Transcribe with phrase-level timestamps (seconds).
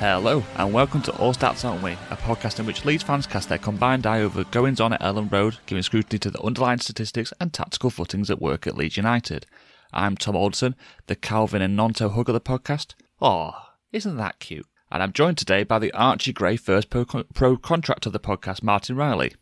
[0.00, 3.50] Hello, and welcome to All Stats Aren't We, a podcast in which Leeds fans cast
[3.50, 7.34] their combined eye over goings on at Elland Road, giving scrutiny to the underlying statistics
[7.38, 9.44] and tactical footings at work at Leeds United.
[9.92, 10.74] I'm Tom Alderson,
[11.06, 12.94] the Kalvin and Gnonto hug of the podcast.
[13.20, 14.64] Aw, isn't that cute?
[14.90, 18.62] And I'm joined today by the Archie Gray first pro, pro contract of the podcast,
[18.62, 19.34] Martin Riley.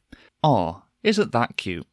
[0.42, 1.86] Aw, isn't that cute?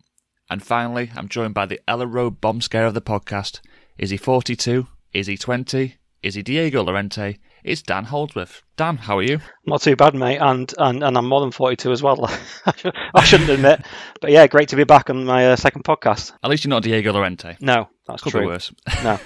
[0.50, 3.60] And finally, I'm joined by the Elland Road bomb scare of the podcast.
[4.00, 4.88] Is he 42?
[5.14, 5.98] Is he 20?
[6.24, 7.38] Is he Diego Llorente?
[7.66, 8.62] It's Dan Holdsworth.
[8.78, 9.40] Dan, how are you?
[9.66, 12.30] Not too bad, mate, and and, and I'm more than 42 as well.
[13.16, 13.84] I shouldn't admit,
[14.22, 16.32] but yeah, great to be back on my uh, second podcast.
[16.44, 17.58] At least you're not Diego Llorente.
[17.60, 18.42] No, that's Could true.
[18.42, 18.72] be worse.
[19.04, 19.20] No,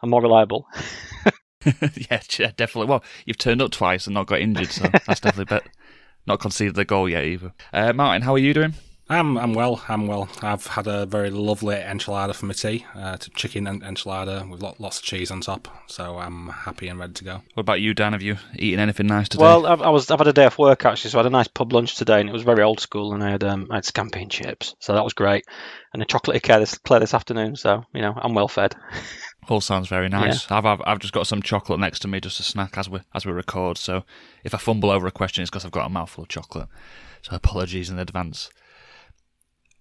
[0.00, 0.64] I'm more reliable.
[1.64, 2.86] yeah, yeah, definitely.
[2.88, 5.66] Well, you've turned up twice and not got injured, so that's definitely bet.
[6.28, 7.52] Not conceded the goal yet either.
[7.72, 8.74] Uh, Martin, how are you doing?
[9.10, 9.82] I'm I'm well.
[9.88, 10.28] I'm well.
[10.40, 14.62] I've had a very lovely enchilada for my tea, uh, to chicken en- enchilada with
[14.62, 15.66] lo- lots of cheese on top.
[15.88, 17.42] So I'm happy and ready to go.
[17.54, 18.12] What about you, Dan?
[18.12, 19.42] Have you eaten anything nice today?
[19.42, 21.30] Well, I, I was I've had a day off work actually, so I had a
[21.30, 23.76] nice pub lunch today, and it was very old school, and I had um, I
[23.76, 25.44] had scampi and chips, so that was great,
[25.92, 27.56] and a chocolate eclair this, eclair this afternoon.
[27.56, 28.76] So you know I'm well fed.
[29.48, 30.48] all sounds very nice.
[30.52, 33.00] I've, I've I've just got some chocolate next to me, just a snack as we
[33.12, 33.76] as we record.
[33.76, 34.04] So
[34.44, 36.68] if I fumble over a question, it's because I've got a mouthful of chocolate.
[37.22, 38.50] So apologies in advance.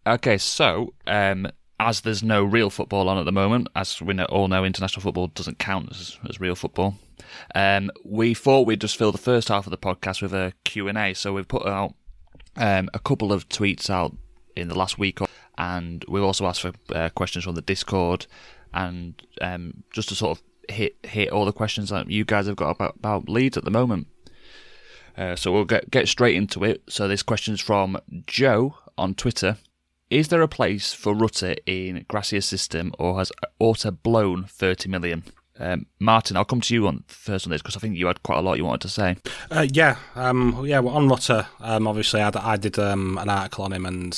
[0.09, 1.47] Okay, so um,
[1.79, 5.03] as there's no real football on at the moment, as we know, all know, international
[5.03, 6.97] football doesn't count as, as real football.
[7.53, 11.13] Um, we thought we'd just fill the first half of the podcast with a Q&A,
[11.13, 11.93] so we've put out
[12.57, 14.15] um, a couple of tweets out
[14.55, 15.19] in the last week,
[15.59, 18.25] and we've also asked for uh, questions from the Discord,
[18.73, 20.43] and um, just to sort of
[20.75, 23.69] hit hit all the questions that you guys have got about, about Leeds at the
[23.69, 24.07] moment.
[25.15, 26.81] Uh, so we'll get get straight into it.
[26.89, 29.57] So this question's from Joe on Twitter.
[30.09, 35.23] Is there a place for Rutter in Gracia's system, or has Orta blown 30 million?
[35.59, 38.23] Um, Martin, I'll come to you on first on this because I think you had
[38.23, 39.17] quite a lot you wanted to say.
[39.51, 40.79] Uh, yeah, um, yeah.
[40.79, 44.17] Well, on Rutter, um, obviously, I, I did um, an article on him, and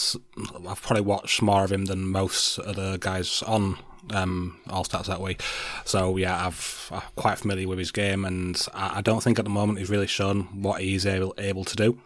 [0.67, 3.77] I've probably watched more of him than most of the guys on
[4.11, 5.37] um, All Stats that way.
[5.85, 9.45] So yeah, I've, I'm quite familiar with his game, and I, I don't think at
[9.45, 11.99] the moment he's really shown what he's able able to do.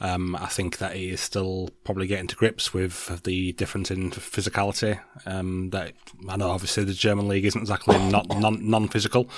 [0.00, 4.10] Um, I think that he is still probably getting to grips with the difference in
[4.10, 5.00] physicality.
[5.24, 5.92] Um, that
[6.28, 9.28] I know, obviously, the German league isn't exactly not non physical,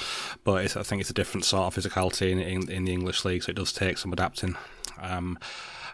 [0.45, 3.43] but I think it's a different sort of physicality in, in, in the English league,
[3.43, 4.57] so it does take some adapting.
[5.01, 5.39] Um,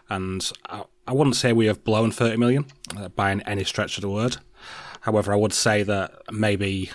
[0.09, 2.65] and I, I wouldn't say we have blown 30 million
[2.97, 4.37] uh, by any stretch of the word.
[5.03, 6.89] However, I would say that maybe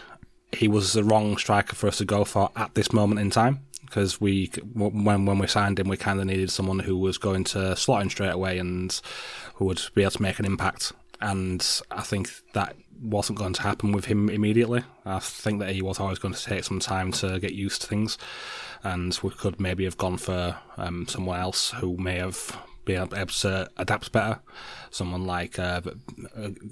[0.50, 3.66] he was the wrong striker for us to go for at this moment in time
[3.82, 7.44] because we when when we signed him, we kind of needed someone who was going
[7.44, 8.98] to slot in straight away and
[9.56, 10.92] who would be able to make an impact.
[11.20, 14.84] And I think that wasn't going to happen with him immediately.
[15.04, 17.88] I think that he was always going to take some time to get used to
[17.88, 18.16] things,
[18.82, 22.56] and we could maybe have gone for um, someone else who may have
[22.88, 24.40] been able to adapt better.
[24.90, 25.82] Someone like uh,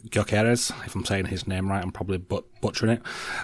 [0.08, 3.02] Gyökeres, if I'm saying his name right, I'm probably but- butchering it.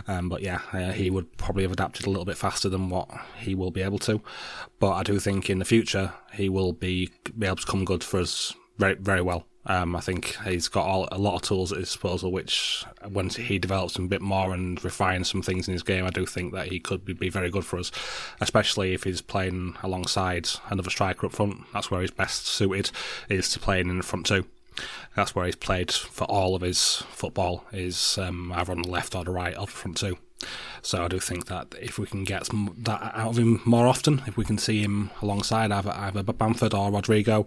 [0.08, 3.08] Um, but yeah, uh, he would probably have adapted a little bit faster than what
[3.38, 4.22] he will be able to.
[4.80, 8.02] But I do think in the future he will be be able to come good
[8.02, 9.46] for us very very well.
[9.64, 13.28] Um, I think he's got all, a lot of tools at his disposal, which when
[13.28, 16.52] he develops a bit more and refines some things in his game, I do think
[16.52, 17.92] that he could be, be very good for us,
[18.40, 21.58] especially if he's playing alongside another striker up front.
[21.72, 22.90] That's where he's best suited,
[23.28, 24.46] is to playing in the front two.
[25.14, 29.14] That's where he's played for all of his football, is um, either on the left
[29.14, 30.18] or the right of the front two.
[30.82, 33.86] So I do think that if we can get some, that out of him more
[33.86, 37.46] often, if we can see him alongside either, either Bamford or Rodrigo,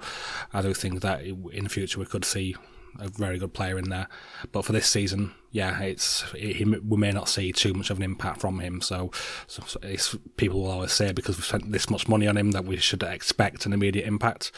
[0.54, 2.56] I do think that in the future we could see
[3.00, 4.08] a very good player in there.
[4.52, 8.04] But for this season, yeah, it's he, we may not see too much of an
[8.04, 8.82] impact from him.
[8.82, 9.12] So,
[9.48, 12.66] so, so people will always say because we've spent this much money on him that
[12.66, 14.52] we should expect an immediate impact.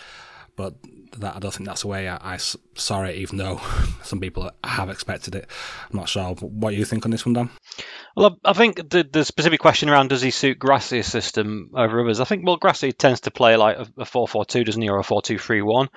[0.58, 0.76] But
[1.20, 3.62] that I don't think that's the way I, I saw it, even though
[4.04, 5.48] some people have expected it.
[5.90, 6.34] I'm not sure.
[6.36, 7.50] What you think on this one, Dan?
[8.16, 12.20] Well, I think the, the specific question around does he suit Gracia's system over others?
[12.20, 15.90] I think well, Grassia tends to play like a, 4-4-2, doesn't he, or a 4-2-3-1.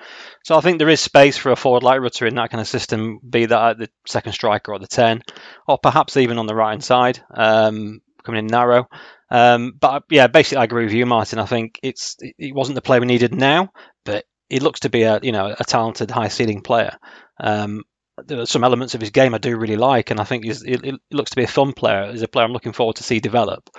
[0.43, 2.67] So I think there is space for a forward like Rutter in that kind of
[2.67, 5.23] system, be that at the second striker or the 10,
[5.67, 8.87] or perhaps even on the right hand side, um, coming in narrow.
[9.31, 11.39] Um, but yeah, basically, I agree with you, Martin.
[11.39, 13.71] I think it's it wasn't the play we needed now,
[14.03, 16.97] but he looks to be a you know a talented, high ceiling player.
[17.39, 17.83] Um,
[18.25, 20.61] there are some elements of his game I do really like, and I think he's,
[20.61, 22.11] he, he looks to be a fun player.
[22.11, 23.69] He's a player I'm looking forward to see develop.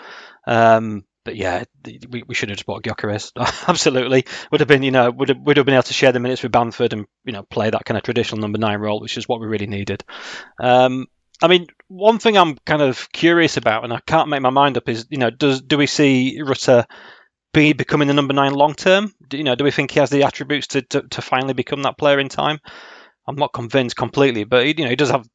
[0.47, 1.65] Um, but yeah,
[2.09, 3.31] we, we should have just bought Gyökeres.
[3.69, 6.21] Absolutely, would have been you know would have, would have been able to share the
[6.21, 9.19] minutes with Bamford and you know play that kind of traditional number nine role, which
[9.19, 10.03] is what we really needed.
[10.59, 11.07] Um,
[11.43, 14.77] I mean, one thing I'm kind of curious about, and I can't make my mind
[14.79, 16.87] up, is you know, does do we see Rutter
[17.53, 19.13] be becoming the number nine long term?
[19.33, 21.99] You know, do we think he has the attributes to, to, to finally become that
[21.99, 22.59] player in time?
[23.27, 25.27] I'm not convinced completely, but you know, he does have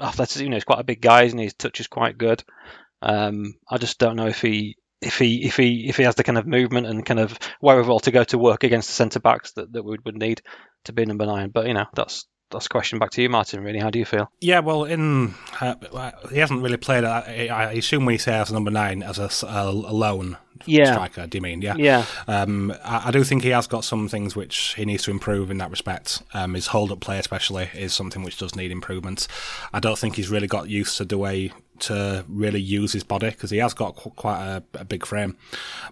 [0.00, 0.44] athleticism.
[0.44, 2.42] You know, he's quite a big guy, and his touch is quite good.
[3.00, 6.24] Um, I just don't know if he if he if he if he has the
[6.24, 9.52] kind of movement and kind of wherewithal to go to work against the centre backs
[9.52, 10.42] that, that we would need
[10.84, 11.50] to be number nine.
[11.50, 13.62] But you know, that's that's a question back to you, Martin.
[13.62, 14.30] Really, how do you feel?
[14.40, 15.74] Yeah, well, in uh,
[16.30, 17.04] he hasn't really played.
[17.04, 20.36] I, I assume when you say as number nine, as a, a, lone
[20.66, 20.92] yeah.
[20.92, 21.62] striker, do you mean?
[21.62, 22.04] Yeah, yeah.
[22.26, 25.50] Um, I, I, do think he has got some things which he needs to improve
[25.50, 26.22] in that respect.
[26.34, 29.28] Um, his hold up play, especially, is something which does need improvement.
[29.72, 33.30] I don't think he's really got used to the way to really use his body
[33.30, 35.36] because he has got qu- quite a, a big frame,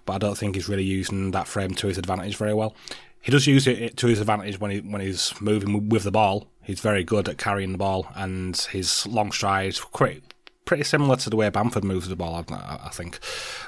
[0.05, 2.75] but I don't think he's really using that frame to his advantage very well
[3.21, 6.47] he does use it to his advantage when he when he's moving with the ball.
[6.63, 10.23] He's very good at carrying the ball, and his long strides pretty,
[10.71, 12.45] pretty similar to the way Bamford moves the ball.
[12.49, 13.19] I, I think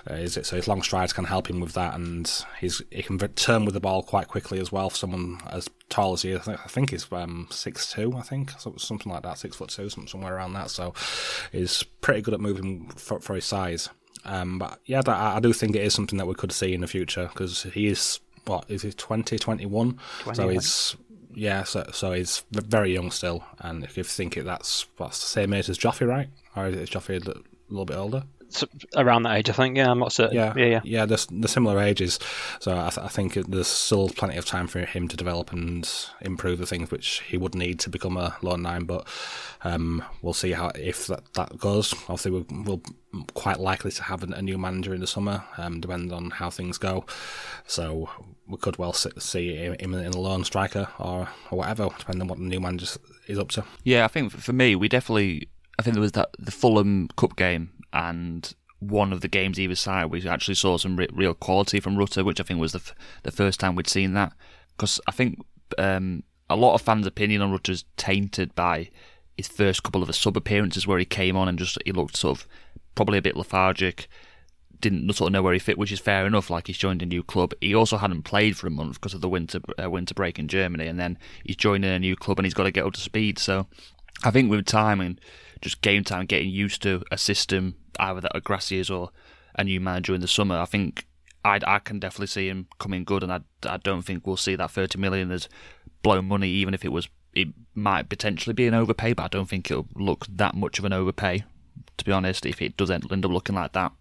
[0.09, 3.03] uh, is it so his long strides can help him with that, and he's he
[3.03, 4.89] can turn with the ball quite quickly as well.
[4.89, 8.53] For someone as tall as he is, I think he's um, six two, I think
[8.77, 10.71] something like that, six foot two, somewhere around that.
[10.71, 10.95] So
[11.51, 13.89] he's pretty good at moving for, for his size.
[14.25, 16.83] Um, but yeah, I, I do think it is something that we could see in
[16.83, 19.99] the future because he is what is he 20, 21?
[20.35, 20.95] So he's
[21.35, 25.27] yeah, so so he's very young still, and if you think it, that's what's the
[25.27, 26.29] same age as Joffy, right?
[26.57, 28.25] Or is Joffy a little bit older?
[28.97, 29.77] around that age, I think.
[29.77, 30.37] Yeah, I'm not certain.
[30.37, 30.81] Yeah, yeah, yeah.
[30.85, 32.19] yeah the, the similar ages,
[32.61, 35.89] so I, th- I, think there's still plenty of time for him to develop and
[36.21, 38.85] improve the things which he would need to become a lone nine.
[38.85, 39.07] But
[39.65, 41.93] um, we'll see how if that, that goes.
[42.09, 42.83] Obviously, we're, we'll
[43.35, 46.79] quite likely to have a, new manager in the summer, um, depending on how things
[46.79, 47.05] go.
[47.67, 48.11] So
[48.49, 52.39] we could well see him in a lone striker or, or whatever, depending on what
[52.39, 52.87] the new manager
[53.29, 53.65] is up to.
[53.85, 55.49] Yeah, I think for me, we definitely.
[55.79, 59.75] I think there was that the Fulham Cup game and one of the games either
[59.75, 62.79] side, we actually saw some re- real quality from Rutter, which I think was the
[62.79, 64.33] f- the first time we'd seen that.
[64.77, 65.39] Because I think
[65.79, 68.91] um, a lot of fans' opinion on Rutter's tainted by
[69.37, 72.17] his first couple of the sub appearances where he came on and just he looked
[72.17, 72.49] sort of
[72.95, 74.09] probably a bit lethargic,
[74.81, 76.51] didn't sort of know where he fit, which is fair enough.
[76.51, 77.55] Like he's joined a new club.
[77.61, 80.49] He also hadn't played for a month because of the winter uh, winter break in
[80.49, 83.01] Germany, and then he's joining a new club and he's got to get up to
[83.01, 83.39] speed.
[83.39, 83.67] So
[84.25, 85.21] I think with time and
[85.63, 89.11] just game time, getting used to a system, either that Gracia's or
[89.55, 91.07] a new manager in the summer, I think
[91.45, 94.57] I I can definitely see him coming good, and I, I don't think we'll see
[94.57, 95.49] that 30 million as
[96.03, 99.49] blown money, even if it was it might potentially be an overpay, but I don't
[99.49, 101.45] think it'll look that much of an overpay,
[101.97, 103.93] to be honest, if it doesn't end up looking like that.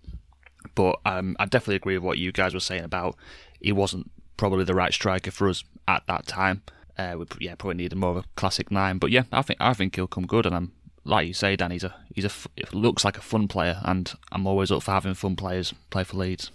[0.75, 3.15] But um, I definitely agree with what you guys were saying about
[3.61, 6.61] he wasn't probably the right striker for us at that time.
[6.97, 9.73] Uh, we yeah probably needed more of a classic nine, but yeah, I think I
[9.73, 10.71] think he'll come good, and I'm
[11.03, 12.31] like you say, Dan, he's a he's a
[12.75, 16.17] looks like a fun player, and I'm always up for having fun players play for
[16.17, 16.51] Leeds.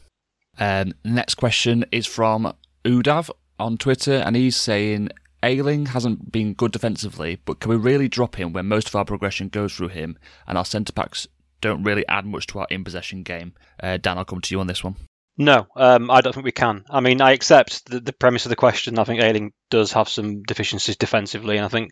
[0.59, 5.11] Um, next question is from Udav on Twitter, and he's saying
[5.43, 9.05] Ayling hasn't been good defensively, but can we really drop him when most of our
[9.05, 11.27] progression goes through him, and our centre backs
[11.61, 13.55] don't really add much to our in possession game?
[13.83, 14.97] Uh, Dan, I'll come to you on this one.
[15.39, 16.85] No, um, I don't think we can.
[16.89, 18.99] I mean, I accept the, the premise of the question.
[18.99, 21.91] I think Ayling does have some deficiencies defensively, and I think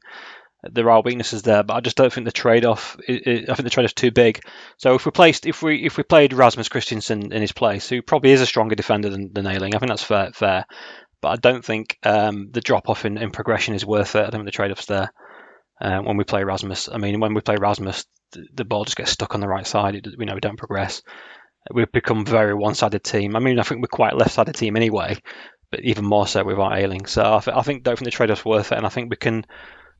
[0.72, 2.96] there are weaknesses there, but I just don't think the trade-off.
[3.08, 4.40] I think the trade-off's too big.
[4.78, 8.02] So if we placed, if we if we played Rasmus Kristensen in his place, who
[8.02, 10.32] probably is a stronger defender than, than Ayling, I think that's fair.
[10.32, 10.64] Fair,
[11.20, 14.20] but I don't think um, the drop-off in, in progression is worth it.
[14.20, 15.12] I don't think the trade-off's there.
[15.80, 18.96] Uh, when we play Rasmus, I mean, when we play Rasmus, the, the ball just
[18.96, 19.96] gets stuck on the right side.
[19.96, 21.02] It, we know we don't progress.
[21.72, 23.36] We've become very one-sided team.
[23.36, 25.18] I mean, I think we're quite a left-sided team anyway,
[25.70, 27.06] but even more so without Ayling.
[27.06, 29.16] So I, th- I think don't think the trade-off's worth it, and I think we
[29.16, 29.46] can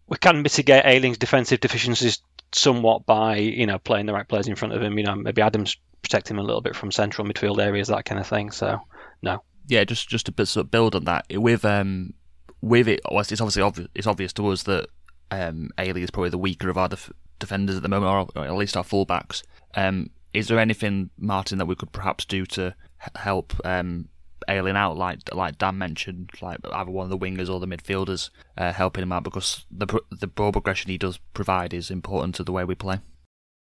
[0.08, 2.20] we can mitigate Ayling's defensive deficiencies
[2.52, 4.98] somewhat by you know playing the right players in front of him.
[4.98, 8.20] You know, maybe Adams protect him a little bit from central midfield areas, that kind
[8.20, 8.50] of thing.
[8.50, 8.80] So
[9.22, 9.42] no.
[9.66, 12.14] Yeah, just just to sort of build on that with um
[12.60, 14.88] with it, it's obviously obvious, it's obvious to us that
[15.30, 18.54] um, Ailey is probably the weaker of our def- defenders at the moment, or at
[18.54, 19.42] least our fullbacks.
[19.74, 22.74] Um, is there anything, Martin, that we could perhaps do to
[23.16, 24.08] help um,
[24.48, 28.30] Ayling out, like like Dan mentioned, like either one of the wingers or the midfielders
[28.56, 32.44] uh, helping him out because the the ball progression he does provide is important to
[32.44, 33.00] the way we play.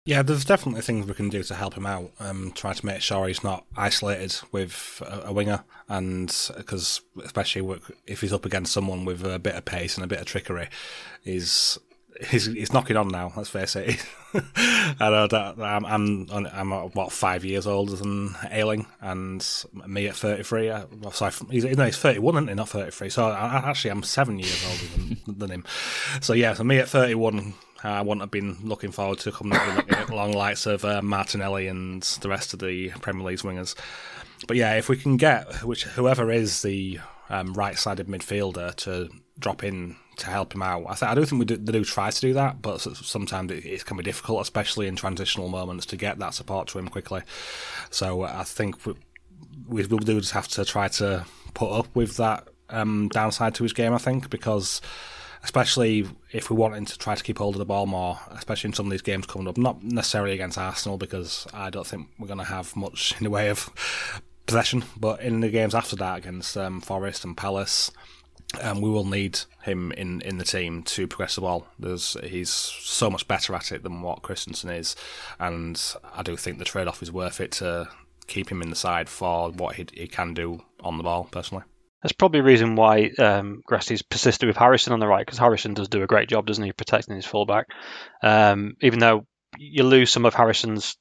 [0.03, 2.11] Yeah, there's definitely things we can do to help him out.
[2.19, 7.79] Um, try to make sure he's not isolated with a, a winger, and because especially
[8.07, 10.69] if he's up against someone with a bit of pace and a bit of trickery,
[11.23, 11.77] he's
[12.29, 13.31] he's, he's knocking on now.
[13.35, 14.05] Let's face it.
[14.33, 19.45] I know that I'm I'm I'm what five years older than Ayling, and
[19.85, 20.69] me at 33.
[20.69, 22.53] Uh, well, sorry, he's, no, he's 31, isn't he?
[22.55, 23.09] Not 33.
[23.09, 25.65] So I, actually, I'm seven years older than, than him.
[26.21, 27.53] So yeah, so me at 31.
[27.83, 29.57] I wouldn't have been looking forward to coming
[30.09, 33.75] along lights of uh, Martinelli and the rest of the Premier League wingers.
[34.47, 36.99] But yeah, if we can get which whoever is the
[37.29, 40.85] um, right-sided midfielder to drop in to help him out.
[40.87, 43.51] I, th- I do think we do, they do try to do that, but sometimes
[43.51, 46.87] it, it, can be difficult, especially in transitional moments, to get that support to him
[46.87, 47.21] quickly.
[47.89, 48.95] So I think we,
[49.67, 53.63] we will do just have to try to put up with that um, downside to
[53.63, 53.93] his game.
[53.93, 54.81] I think because
[55.43, 58.69] especially if we want him to try to keep hold of the ball more, especially
[58.69, 59.57] in some of these games coming up.
[59.57, 63.29] Not necessarily against Arsenal because I don't think we're going to have much in the
[63.29, 63.69] way of
[64.45, 67.91] possession, but in the games after that against um, Forest and Palace,
[68.59, 71.67] um, we will need him in, in the team to progress the ball.
[71.79, 74.95] There's, he's so much better at it than what Kristensen is,
[75.39, 75.81] and
[76.13, 77.89] I do think the trade off is worth it to
[78.27, 81.63] keep him in the side for what he, he can do on the ball, personally.
[82.01, 85.87] That's probably a reason why um, persisted with Harrison on the right because Harrison does
[85.87, 87.67] do a great job, doesn't he, protecting his fullback.
[88.23, 89.27] Um, even though
[89.57, 90.97] you lose some of Harrison's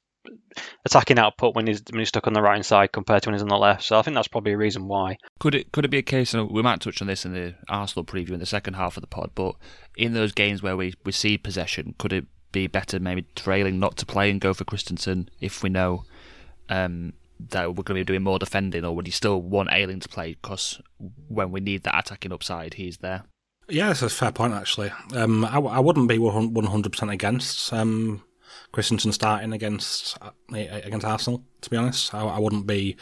[0.85, 3.35] attacking output when he's when he's stuck on the right hand side compared to when
[3.35, 3.83] he's on the left.
[3.83, 5.17] So I think that's probably a reason why.
[5.39, 6.33] Could it could it be a case?
[6.33, 9.01] And we might touch on this in the Arsenal preview in the second half of
[9.01, 9.31] the pod.
[9.35, 9.55] But
[9.97, 13.97] in those games where we we see possession, could it be better maybe trailing not
[13.97, 16.03] to play and go for Kristensen if we know
[16.69, 17.13] um,
[17.49, 20.09] that we're going to be doing more defending, or would you still want Ayling to
[20.09, 20.81] play because
[21.27, 23.23] when we need that attacking upside, he's there?
[23.69, 24.91] Yeah, that's a fair point actually.
[25.13, 27.71] Um, I, I wouldn't be one hundred percent against.
[27.71, 28.23] Um,
[28.73, 31.43] Kristensen starting against uh, against Arsenal.
[31.61, 32.95] To be honest, I, I wouldn't be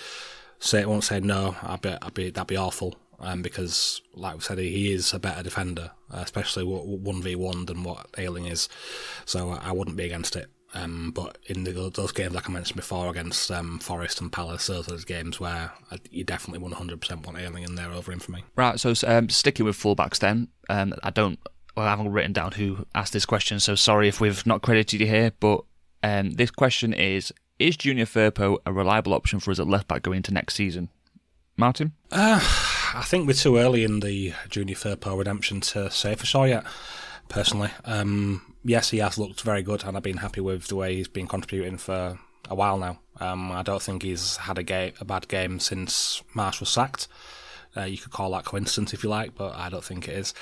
[0.59, 1.55] say I won't say no.
[1.63, 2.95] I'd be, I'd be that'd be awful.
[3.21, 7.83] Um, because, like we said, he is a better defender, especially one v one than
[7.83, 8.69] what Ayling is.
[9.25, 10.49] So I wouldn't be against it.
[10.73, 14.67] Um, but in the, those games, like I mentioned before, against um, Forest and Palace,
[14.67, 15.73] those are games where
[16.11, 18.43] you definitely 100% want Ayling in there over him for me.
[18.55, 21.39] Right, so um, sticking with fullbacks then, um, I don't
[21.79, 24.99] well, I haven't written down who asked this question, so sorry if we've not credited
[24.99, 25.31] you here.
[25.39, 25.63] But
[26.03, 30.01] um, this question is: Is Junior Firpo a reliable option for us at left back
[30.01, 30.89] going into next season?
[31.55, 32.41] Martin, uh,
[32.93, 36.65] I think we're too early in the Junior Firpo redemption to say for sure yet.
[37.29, 40.95] Personally, um, yes, he has looked very good, and I've been happy with the way
[40.97, 42.19] he's been contributing for
[42.49, 42.99] a while now.
[43.21, 47.07] Um, I don't think he's had a, game, a bad game since Marsch was sacked.
[47.79, 50.33] Uh, you could call that coincidence if you like, but I don't think it is.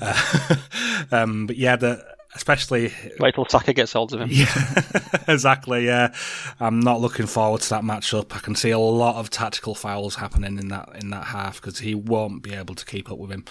[0.00, 0.56] Uh,
[1.12, 2.04] um, but yeah, the
[2.36, 4.28] especially wait till Saka gets hold of him.
[4.30, 4.82] Yeah,
[5.28, 5.86] exactly.
[5.86, 6.14] Yeah,
[6.60, 8.36] I'm not looking forward to that matchup.
[8.36, 11.80] I can see a lot of tactical fouls happening in that in that half because
[11.80, 13.44] he won't be able to keep up with him,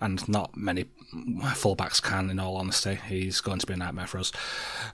[0.00, 2.30] and not many fullbacks can.
[2.30, 4.32] In all honesty, he's going to be a nightmare for us.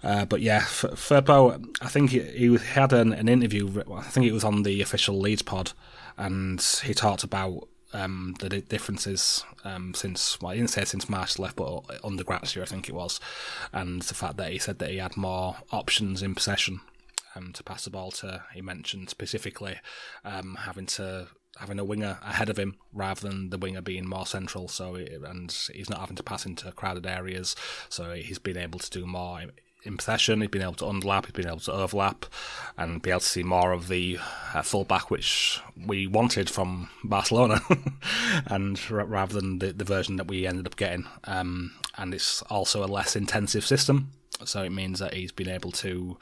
[0.02, 3.82] Uh, but yeah, Firpo, I think he, he had an, an interview.
[3.92, 5.72] I think it was on the official Leeds pod,
[6.18, 11.38] and he talked about um, the differences um, since well, I didn't say since Marsch
[11.38, 13.20] left, but under Gracia, I think it was,
[13.72, 16.80] and the fact that he said that he had more options in possession
[17.34, 18.44] um, to pass the ball to.
[18.54, 19.76] He mentioned specifically
[20.24, 21.28] um, having to
[21.58, 24.68] having a winger ahead of him rather than the winger being more central.
[24.68, 27.56] So and he's not having to pass into crowded areas,
[27.88, 29.42] so he's been able to do more
[29.86, 30.40] in possession.
[30.40, 32.26] He's been able to underlap, he's been able to overlap,
[32.76, 34.18] and be able to see more of the
[34.54, 37.60] uh, fullback which we wanted from Barcelona,
[38.46, 41.06] and r- rather than the, the version that we ended up getting.
[41.24, 44.10] Um, and it's also a less intensive system,
[44.44, 46.18] so it means that he's been able to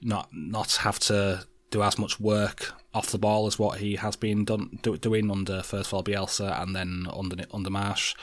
[0.00, 4.14] not not have to do as much work off the ball as what he has
[4.14, 8.14] been done, do, doing under first of all Bielsa and then under under Marsch.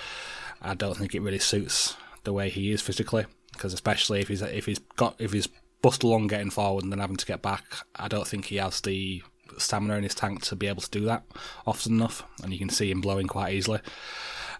[0.61, 1.95] I don't think it really suits
[2.25, 3.25] the way he is physically
[3.59, 5.49] because especially if he's if he's got if he's
[5.81, 7.63] bust along getting forward and then having to get back,
[7.95, 9.21] I don't think he has the
[9.57, 11.23] stamina in his tank to be able to do that
[11.67, 13.81] often enough, and you can see him blowing quite easily.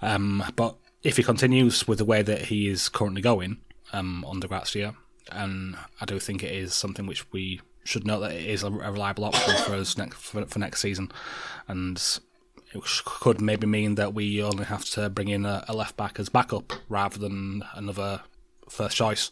[0.01, 3.57] Um, but if he continues with the way that he is currently going
[3.93, 4.95] um, under Gracia,
[5.31, 8.69] and I do think it is something which we should note that it is a,
[8.69, 11.09] reliable option for us next for, for next season,
[11.69, 12.19] and
[12.73, 16.19] it could maybe mean that we only have to bring in a, a left back
[16.19, 18.21] as backup rather than another
[18.69, 19.31] first choice,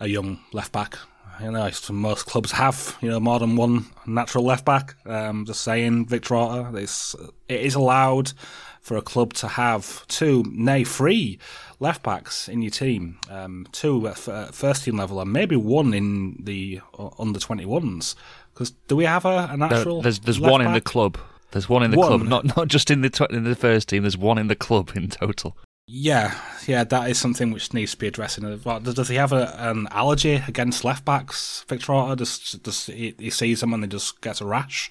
[0.00, 0.98] a young left back.
[1.40, 4.94] You know, most clubs have you know more than one natural left back.
[5.04, 7.16] Um, just saying, Victor Orta, it's
[7.48, 8.32] it is allowed
[8.80, 11.38] for a club to have two, nay, three
[11.80, 15.94] left backs in your team, um, two at f- first team level, and maybe one
[15.94, 18.14] in the uh, under 21s.
[18.52, 20.02] Because do we have a, a natural?
[20.02, 20.68] there's there's one back?
[20.68, 21.18] in the club.
[21.50, 22.08] There's one in the one.
[22.08, 24.02] club, not not just in the tw- in the first team.
[24.02, 25.56] There's one in the club in total.
[25.86, 26.34] Yeah,
[26.66, 28.40] yeah, that is something which needs to be addressed.
[28.40, 32.16] Does he have a, an allergy against left backs, Victor Orta?
[32.16, 34.90] Does, does he, he sees them and he just gets a rash,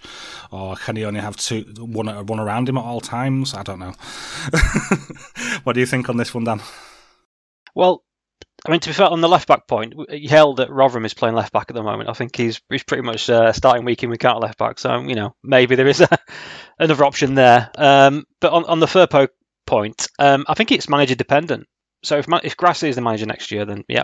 [0.52, 3.56] or can he only have two one one around him at all times?
[3.56, 3.96] I don't know.
[5.64, 6.62] what do you think on this one, Dan?
[7.74, 8.04] Well,
[8.68, 11.16] I mean, to be fair, on the left back point, you held that Rotherham is
[11.16, 12.08] playing left back at the moment.
[12.10, 14.78] I think he's he's pretty much uh, starting week in week out left back.
[14.78, 16.20] So you know maybe there is a,
[16.78, 17.72] another option there.
[17.80, 19.28] Um, but on on the Firpo
[19.74, 21.68] point, um, I think it's manager dependent.
[22.04, 24.04] So if if Gracia is the manager next year, then yeah,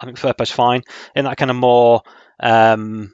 [0.00, 0.82] I think Firpo's fine
[1.14, 2.02] in that kind of more
[2.40, 3.12] um,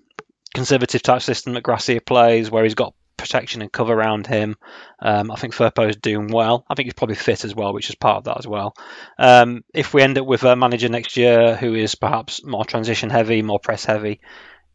[0.54, 4.56] conservative type system that Gracia plays, where he's got protection and cover around him.
[5.00, 6.64] Um, I think Firpo is doing well.
[6.68, 8.74] I think he's probably fit as well, which is part of that as well.
[9.18, 13.10] Um, if we end up with a manager next year who is perhaps more transition
[13.10, 14.20] heavy, more press heavy,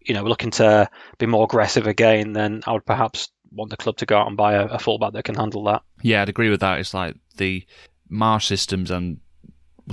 [0.02, 3.98] you know, looking to be more aggressive again, then I would perhaps want the club
[3.98, 5.82] to go out and buy a, a fullback that can handle that.
[6.02, 6.80] Yeah, I'd agree with that.
[6.80, 7.66] It's like the
[8.12, 9.20] Marsch systems and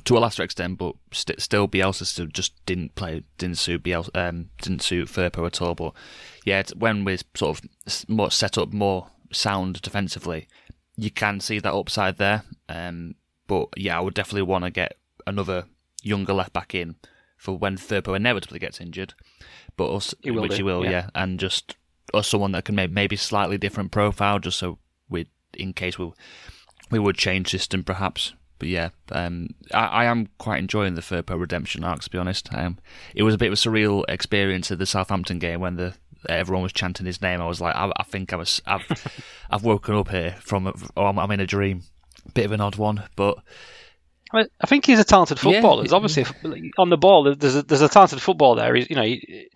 [0.05, 4.11] to a lesser extent, but st- still Bielsa system just didn't play, didn't suit Bielsa,
[4.15, 5.75] um, didn't suit Firpo at all.
[5.75, 5.93] But
[6.45, 10.49] yeah, when we're sort of more set up more sound defensively,
[10.97, 12.45] you can see that upside there.
[12.69, 13.17] Um,
[13.47, 15.67] but yeah, I would definitely want to get another
[16.03, 16.97] younger left back in
[17.37, 19.15] for when Firpo inevitably gets injured.
[19.77, 20.91] But us, he which do, he will, yeah.
[20.91, 21.11] yeah.
[21.15, 21.77] and just
[22.15, 24.79] or someone that can maybe maybe slightly different profile, just so
[25.09, 26.13] we, in case we
[26.91, 28.35] we would change system perhaps.
[28.59, 32.03] But yeah, um, I, I, am quite enjoying the Firpo redemption arc.
[32.03, 32.79] To be honest, um,
[33.13, 35.95] it was a bit of a surreal experience at the Southampton game when the
[36.29, 37.41] everyone was chanting his name.
[37.41, 38.85] I was like, I, I think I was, I've,
[39.51, 41.83] I've woken up here from, or I'm, I'm in a dream.
[42.35, 43.39] Bit of an odd one, but
[44.33, 45.85] I think he's a talented footballer.
[45.85, 46.25] Yeah, obviously
[46.79, 47.35] on the ball.
[47.35, 48.75] There's a, there's a talented football there.
[48.75, 49.49] He's, you know, he,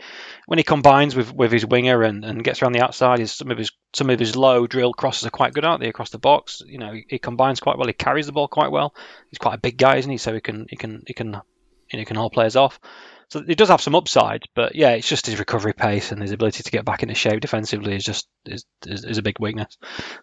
[0.46, 3.50] when he combines with, with his winger and, and gets around the outside, his, some
[3.50, 5.88] of his some of his low drill crosses are quite good, aren't they?
[5.88, 7.88] Across the box, you know, he, he combines quite well.
[7.88, 8.94] He carries the ball quite well.
[9.30, 10.18] He's quite a big guy, isn't he?
[10.18, 12.80] So he can he can he can you know, he can hold players off.
[13.28, 16.30] So he does have some upside, but yeah, it's just his recovery pace and his
[16.30, 19.76] ability to get back into shape defensively is just is, is, is a big weakness.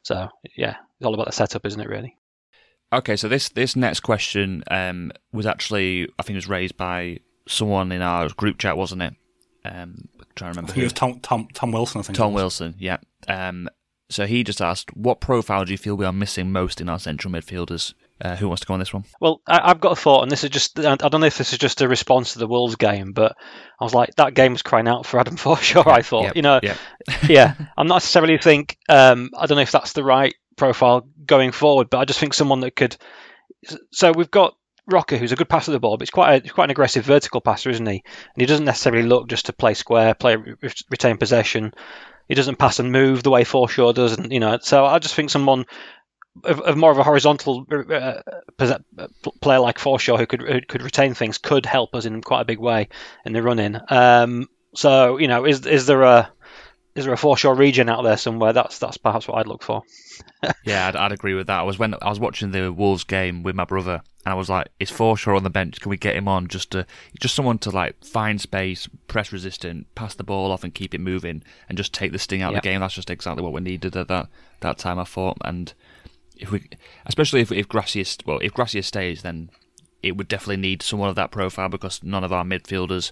[0.04, 1.90] So yeah, it's all about the setup, isn't it?
[1.90, 2.18] Really.
[2.94, 7.20] Okay, so this this next question um, was actually I think it was raised by
[7.46, 9.16] someone in our group chat, wasn't it?
[9.66, 10.80] Um, I'm trying to remember.
[10.80, 12.18] It was Tom, Tom Tom Wilson, I think.
[12.18, 12.98] Tom Wilson, yeah.
[13.28, 13.70] Um,
[14.10, 17.00] so he just asked, what profile do you feel we are missing most in our
[17.00, 17.94] central midfielders?
[18.22, 19.04] Uh, who wants to go on this one?
[19.20, 21.52] Well, I, have got a thought, and this is just, I don't know if this
[21.52, 23.36] is just a response to the Wolves game, but
[23.80, 26.26] I was like, that game was crying out for Adam Forshaw, I thought.
[26.26, 26.78] Yep, you know, yep.
[27.28, 31.52] yeah, I'm not necessarily think, um, I don't know if that's the right profile going
[31.52, 31.90] forward.
[31.90, 32.96] But I just think someone that could.
[33.92, 34.56] So we've got
[34.88, 37.06] Roca, who's a good passer of the ball, but he's quite a, quite an aggressive
[37.06, 38.04] vertical passer, isn't he?
[38.04, 40.38] And he doesn't necessarily look just to play square, play
[40.90, 41.74] retain possession.
[42.28, 44.58] He doesn't pass and move the way Forshaw does, and you know.
[44.62, 45.66] So I just think someone
[46.44, 48.22] of, of more of a horizontal uh,
[49.42, 52.46] player like Forshaw, who could who could retain things, could help us in quite a
[52.46, 52.90] big way
[53.26, 53.80] in the run in.
[53.90, 56.32] Um, so you know, is is there a
[56.96, 58.54] is there a Forshaw regen out there somewhere?
[58.54, 59.82] That's that's perhaps what I'd look for.
[60.64, 61.60] yeah, I'd, I'd, agree with that.
[61.60, 64.50] I was when I was watching the Wolves game with my brother, and I was
[64.50, 65.82] like, "Is Forshaw on the bench?
[65.82, 66.86] Can we get him on just to
[67.20, 71.02] just someone to like find space, press resistant, pass the ball off, and keep it
[71.02, 72.60] moving, and just take the sting out yep.
[72.60, 74.30] of the game?" That's just exactly what we needed at that
[74.60, 75.00] that time.
[75.00, 75.74] I thought, and
[76.38, 76.70] if we,
[77.08, 79.50] especially if if Gracia, well, if Gracia stays, then
[80.04, 83.12] it would definitely need someone of that profile because none of our midfielders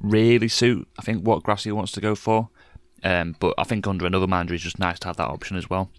[0.00, 0.88] really suit.
[0.98, 2.48] I think what Gracia wants to go for.
[3.04, 5.68] Um, but I think under another manager, it's just nice to have that option as
[5.68, 5.90] well.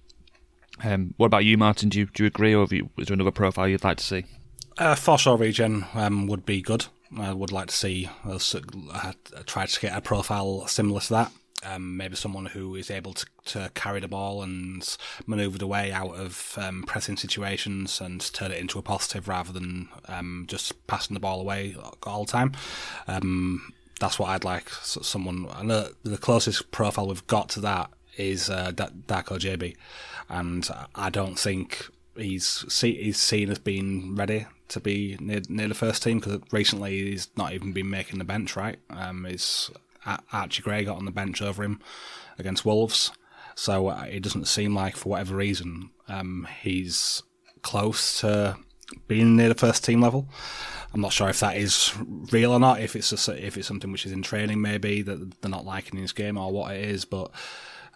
[0.83, 1.89] Um, what about you, Martin?
[1.89, 4.25] Do you, do you agree, or you, is there another profile you'd like to see?
[4.77, 6.87] Uh, Forshaw regen um, would be good.
[7.17, 9.13] I would like to see us uh,
[9.45, 11.31] try to get a profile similar to that.
[11.63, 15.91] Um, maybe someone who is able to, to carry the ball and manoeuvre the way
[15.91, 20.85] out of um, pressing situations and turn it into a positive rather than um, just
[20.85, 22.51] passing the ball away all the time.
[23.99, 24.69] That's what I'd like.
[24.69, 29.75] Someone, I know the closest profile we've got to that is uh, Darko Gyabi,
[30.29, 35.67] and I don't think he's see, he's seen as being ready to be near, near
[35.67, 38.55] the first team because recently he's not even been making the bench.
[38.55, 39.69] Right, um, is
[40.31, 41.81] Archie Gray got on the bench over him
[42.37, 43.11] against Wolves,
[43.55, 47.23] so uh, it doesn't seem like for whatever reason um, he's
[47.61, 48.57] close to
[49.07, 50.29] being near the first team level.
[50.93, 51.93] I'm not sure if that is
[52.31, 52.79] real or not.
[52.79, 55.97] If it's just, if it's something which is in training, maybe that they're not liking
[55.97, 57.03] in his game or what it is.
[57.03, 57.31] But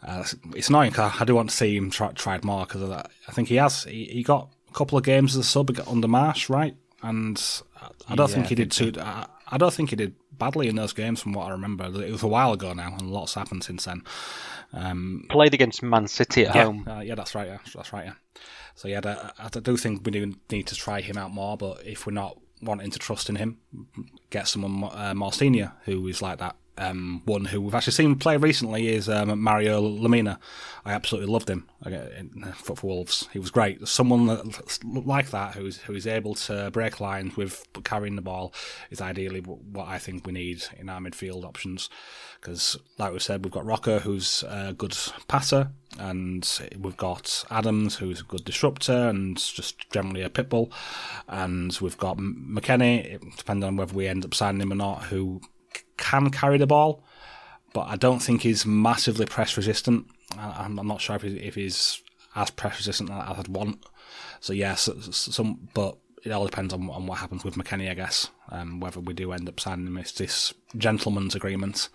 [0.03, 2.89] uh, it's annoying because I do want to see him try, tried more because of
[2.89, 3.09] that.
[3.27, 3.85] I think he has.
[3.85, 6.75] He, he, got a couple of games as a sub under Marsch, right?
[7.01, 7.41] And
[8.09, 8.91] I don't yeah, think he did too.
[8.99, 11.85] I, I, don't think he did badly in those games, from what I remember.
[11.85, 14.03] It was a while ago now, and lots happened since then.
[14.73, 16.85] Um, Played against Man City at yeah, home.
[16.87, 17.47] Uh, yeah, that's right.
[17.47, 18.07] Yeah, that's right.
[18.07, 18.13] Yeah.
[18.79, 21.57] So yeah, I, do think we do need to try him out more.
[21.57, 23.57] But if we're not wanting to trust in him,
[24.29, 26.55] get someone uh, more senior who is like that.
[26.79, 30.37] Um, one who we've actually seen play recently is um, Mario Lemina.
[30.85, 33.27] I absolutely loved him uh, for, for Wolves.
[33.33, 33.85] He was great.
[33.85, 34.53] Someone
[35.05, 38.53] like that who's who is able to break lines with carrying the ball
[38.91, 41.89] is ideally what I think we need in our midfield options.
[42.39, 47.95] Because, like we said, we've got Roca, who's a good passer, and we've got Adams,
[47.95, 50.71] who's a good disruptor and just generally a pitbull,
[51.27, 55.41] and we've got McKennie, depending on whether we end up signing him or not, who
[55.99, 57.03] can carry the ball,
[57.73, 60.07] but I don't think he's massively press resistant.
[60.37, 62.01] I'm, not sure if, he's
[62.35, 63.83] as press resistant as I'd want.
[64.39, 68.29] So yes, some, but it all depends on, on what happens with McKennie, I guess.
[68.49, 71.89] Um, whether we do end up signing him, it's this gentleman's agreement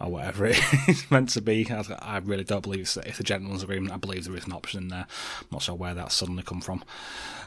[0.00, 1.66] or whatever it is meant to be.
[1.70, 3.94] I, I really don't believe it's, it's, a gentleman's agreement.
[3.94, 5.06] I believe there is an option in there.
[5.40, 6.84] I'm not sure where that suddenly come from,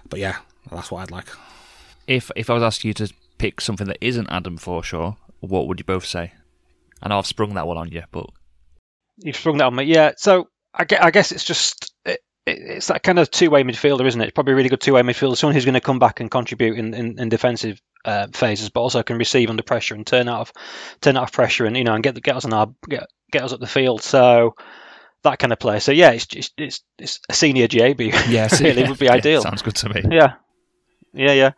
[0.09, 0.37] but yeah,
[0.71, 1.27] that's what I'd like.
[2.07, 5.79] If if I was asking you to pick something that isn't Adam Forshaw, what would
[5.79, 6.33] you both say?
[7.01, 8.27] I know I've sprung that one on you, but
[9.17, 9.83] you've sprung that on me.
[9.85, 10.11] Yeah.
[10.17, 14.25] So I guess it's just it, it's that kind of two-way midfielder, isn't it?
[14.25, 15.37] It's probably a really good two-way midfielder.
[15.37, 18.81] Someone who's going to come back and contribute in, in, in defensive uh, phases, but
[18.81, 20.53] also can receive under pressure and turn out of
[21.01, 23.43] turn out of pressure and you know and get get us on our get get
[23.43, 24.01] us up the field.
[24.01, 24.55] So
[25.23, 25.79] that kind of player.
[25.79, 28.11] So yeah, it's just, it's, it's a senior Gyabi.
[28.29, 29.41] Yes, really yeah, would be yeah, ideal.
[29.41, 30.03] Sounds good to me.
[30.09, 30.33] Yeah,
[31.13, 31.51] yeah, yeah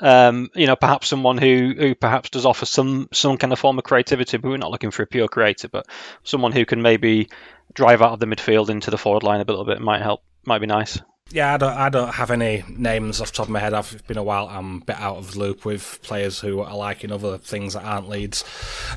[0.00, 3.78] um, you know, perhaps someone who, who perhaps does offer some some kind of form
[3.78, 5.86] of creativity, but we're not looking for a pure creator, but
[6.24, 7.28] someone who can maybe
[7.74, 10.58] drive out of the midfield into the forward line a little bit might help, might
[10.58, 11.00] be nice.
[11.32, 13.72] Yeah, I don't, I don't have any names off the top of my head.
[13.72, 14.48] I've been a while.
[14.48, 18.08] I'm a bit out of loop with players who are liking other things that aren't
[18.08, 18.42] Leeds.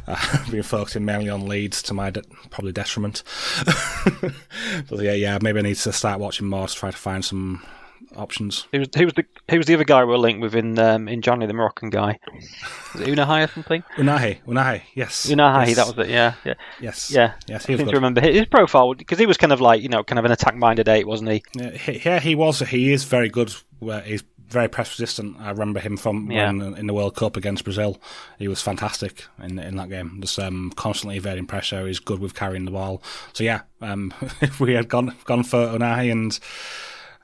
[0.07, 3.21] Uh, I've been focusing mainly on Leeds to my de- probably detriment.
[3.65, 7.61] but yeah, yeah, maybe I need to start watching more to try to find some
[8.15, 8.67] options.
[8.71, 10.77] He was he was the he was the other guy we were linked with in
[10.79, 12.19] um, in Johnny the Moroccan guy.
[12.93, 13.83] Was it or something?
[13.97, 15.27] Ounahi, Ounahi, yes.
[15.27, 15.75] Ounahi, yes.
[15.75, 16.11] that was it.
[16.11, 16.53] Yeah, yeah.
[16.79, 17.65] Yes, yeah, yes.
[17.65, 20.03] He I seem to remember his profile because he was kind of like you know
[20.03, 21.43] kind of an attack-minded eight, wasn't he?
[21.55, 22.59] Yeah, he, yeah, he was.
[22.59, 23.53] He is very good.
[24.05, 24.23] He's
[24.53, 25.35] very press resistant.
[25.39, 26.45] I remember him from yeah.
[26.45, 27.99] when, in the World Cup against Brazil.
[28.37, 30.19] He was fantastic in in that game.
[30.21, 31.85] Just um, constantly evading pressure.
[31.87, 33.01] He's good with carrying the ball.
[33.33, 36.39] So yeah, um, if we had gone gone for Ounahi and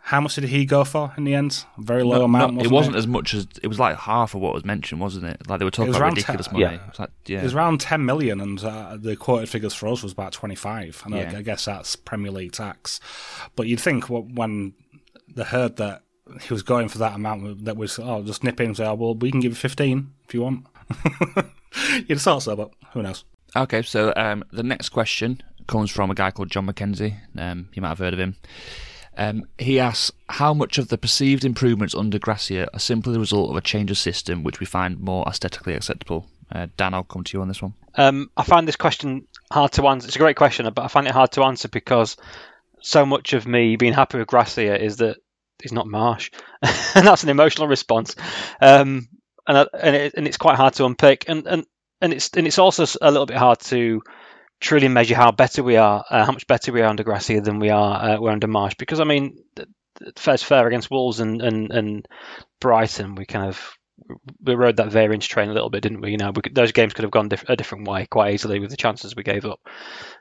[0.10, 1.65] how much did he go for in the end?
[1.78, 2.56] Very low no, amount.
[2.56, 2.98] No, wasn't it wasn't it?
[2.98, 5.48] as much as it was like half of what was mentioned, wasn't it?
[5.48, 6.65] Like they were talking about ridiculous ten, money.
[6.65, 6.82] Yeah.
[6.82, 7.39] It was, like, yeah.
[7.41, 11.04] it was around ten million, and uh, the quoted figures for us was about twenty-five.
[11.06, 11.32] And yeah.
[11.32, 13.00] I, I guess that's Premier League tax.
[13.56, 14.74] But you'd think when
[15.28, 16.02] they heard that
[16.41, 18.95] he was going for that amount, that was oh, just nip in and say, oh,
[18.95, 20.65] well, we can give you fifteen if you want.
[21.93, 23.26] You'd have thought so, but who knows?
[23.56, 27.15] Okay, so um, the next question comes from a guy called John McKenzie.
[27.38, 28.38] Um, you might have heard of him.
[29.19, 33.49] Um, he asks how much of the perceived improvements under Gracia are simply the result
[33.49, 36.25] of a change of system which we find more aesthetically acceptable.
[36.49, 37.73] Uh, Dan, I'll come to you on this one.
[37.95, 40.08] Um, I find this question hard to answer.
[40.08, 42.15] It's a great question, but I find it hard to answer because
[42.82, 45.17] so much of me being happy with Gracia is that
[45.62, 46.32] he's not Marsch,
[46.95, 48.15] and that's an emotional response.
[48.62, 49.10] Um,
[49.45, 51.65] and I, and, it, and it's quite hard to unpick, and and
[51.99, 54.01] and it's and it's also a little bit hard to
[54.60, 57.60] truly measure how better we are, uh, how much better we are under Gracia than
[57.60, 58.78] we are uh, we're under Marsch.
[58.78, 59.38] Because I mean,
[60.15, 62.08] fair's fair against Wolves and, and, and
[62.60, 63.78] Brighton, we kind of
[64.43, 66.12] we rode that variance train a little bit, didn't we?
[66.12, 68.60] You know, we could, those games could have gone diff- a different way quite easily
[68.60, 69.60] with the chances we gave up.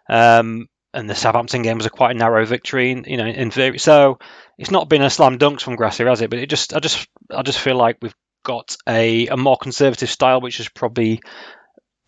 [0.09, 3.79] Um, and the Southampton game was a quite narrow victory, in, you know, in theory.
[3.79, 4.19] So
[4.57, 6.31] it's not been a slam dunks from Gracia, has it?
[6.31, 10.11] But it just, I just, I just feel like we've got a, a more conservative
[10.11, 11.21] style, which is probably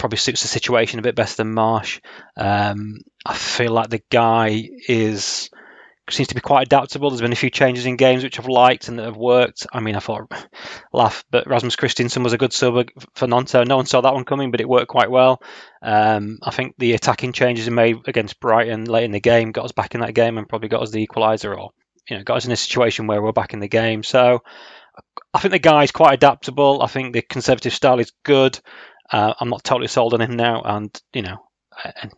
[0.00, 2.00] probably suits the situation a bit better than Marsch.
[2.36, 5.50] Um, I feel like the guy is
[6.08, 7.10] seems to be quite adaptable.
[7.10, 9.66] There's been a few changes in games which I've liked and that have worked.
[9.72, 10.32] I mean, I thought
[10.92, 13.64] laugh, but Rasmus Kristensen was a good sub for Gnonto.
[13.64, 15.40] No one saw that one coming, but it worked quite well.
[15.82, 19.66] Um, I think the attacking changes he made against Brighton late in the game got
[19.66, 21.70] us back in that game and probably got us the equaliser or
[22.08, 24.02] you know got us in a situation where we're back in the game.
[24.02, 24.42] So
[25.32, 26.82] I think the guy's quite adaptable.
[26.82, 28.58] I think the conservative style is good.
[29.12, 31.38] Uh, I'm not totally sold on him now, and you know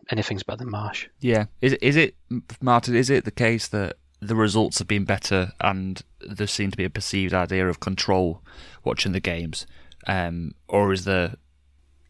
[0.09, 1.07] anything's better than Marsch.
[1.19, 2.15] Yeah, is is it
[2.61, 2.95] Martin?
[2.95, 6.85] Is it the case that the results have been better, and there seemed to be
[6.85, 8.41] a perceived idea of control
[8.83, 9.65] watching the games,
[10.07, 11.37] um, or is the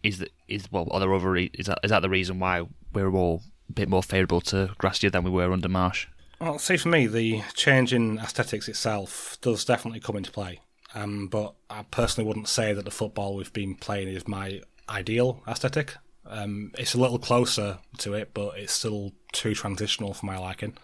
[0.03, 3.11] is the is well are there other is that is that the reason why we're
[3.11, 6.07] all a bit more favourable to Gracia than we were under Marsch?
[6.39, 10.59] Well, see, for me, the change in aesthetics itself does definitely come into play.
[10.93, 15.41] Um, but I personally wouldn't say that the football we've been playing is my ideal
[15.47, 15.95] aesthetic.
[16.25, 20.77] Um, it's a little closer to it, but it's still too transitional for my liking.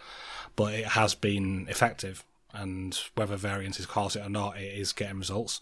[0.55, 5.19] But it has been effective, and whether variances cause it or not, it is getting
[5.19, 5.61] results.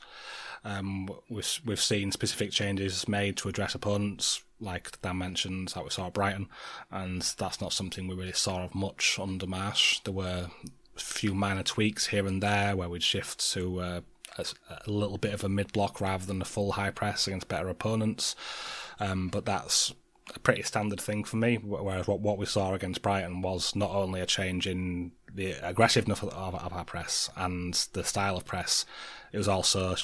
[0.63, 5.89] Um, we've we've seen specific changes made to address opponents, like Dan mentioned, that we
[5.89, 6.47] saw at Brighton,
[6.91, 10.01] and that's not something we really saw of much under Marsch.
[10.03, 10.47] There were
[10.95, 14.01] a few minor tweaks here and there where we'd shift to uh,
[14.37, 14.45] a,
[14.85, 17.69] a, little bit of a mid block rather than a full high press against better
[17.69, 18.35] opponents.
[18.99, 19.93] Um, but that's
[20.35, 21.55] a pretty standard thing for me.
[21.55, 26.21] Whereas what, what we saw against Brighton was not only a change in the aggressiveness
[26.21, 28.85] of, of our press and the style of press,
[29.31, 29.95] it was also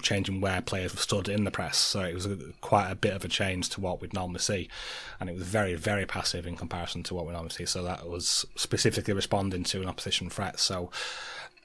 [0.00, 1.76] changing where players were stood in the press.
[1.76, 4.68] So it was a, quite a bit of a change to what we'd normally see,
[5.18, 7.66] and it was very, very passive in comparison to what we normally see.
[7.66, 10.60] So that was specifically responding to an opposition threat.
[10.60, 10.90] So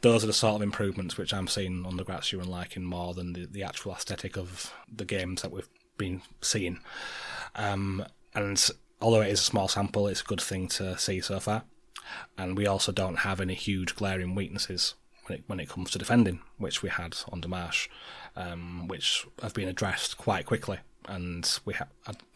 [0.04, 3.34] those are the sort of improvements which I'm seeing under Gracia and liking more than
[3.34, 6.80] the, the actual aesthetic of the games that we've been seeing.
[7.56, 8.70] Um, and
[9.02, 11.64] although it is a small sample, it's a good thing to see so far.
[12.38, 16.00] And we also don't have any huge glaring weaknesses when it, when it comes to
[16.00, 17.88] defending, which we had on Marsch,
[18.36, 20.80] um, which have been addressed quite quickly.
[21.08, 21.88] And we ha-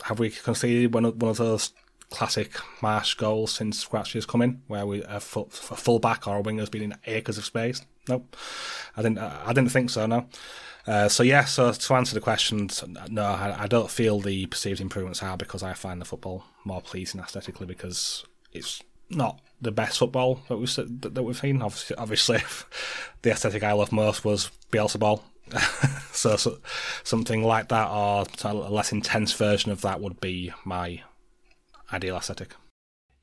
[0.04, 1.74] have we conceded one of, one of those
[2.10, 6.38] classic Marsch goals since Gracia's come in, where we a, full, a full back or
[6.38, 7.82] a winger's been in acres of space.
[8.08, 8.36] Nope,
[8.96, 9.20] I didn't.
[9.20, 10.06] I didn't think so.
[10.06, 10.28] No.
[10.86, 11.44] Uh, so yeah.
[11.44, 15.62] So to answer the questions, no, I, I, don't feel the perceived improvements are because
[15.62, 20.74] I find the football more pleasing aesthetically because it's not the best football that we've
[21.02, 21.62] that we've seen.
[21.62, 22.40] Obviously, obviously
[23.22, 25.24] the aesthetic I love most was Bielsa ball.
[26.12, 26.60] so, so,
[27.04, 31.02] something like that or a less intense version of that would be my
[31.92, 32.56] ideal aesthetic.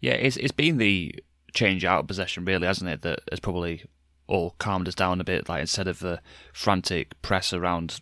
[0.00, 1.14] Yeah, it's it's been the
[1.52, 3.02] change out of possession really, hasn't it?
[3.02, 3.84] That has probably
[4.26, 5.48] all calmed us down a bit.
[5.48, 6.20] Like instead of the
[6.52, 8.00] frantic press around,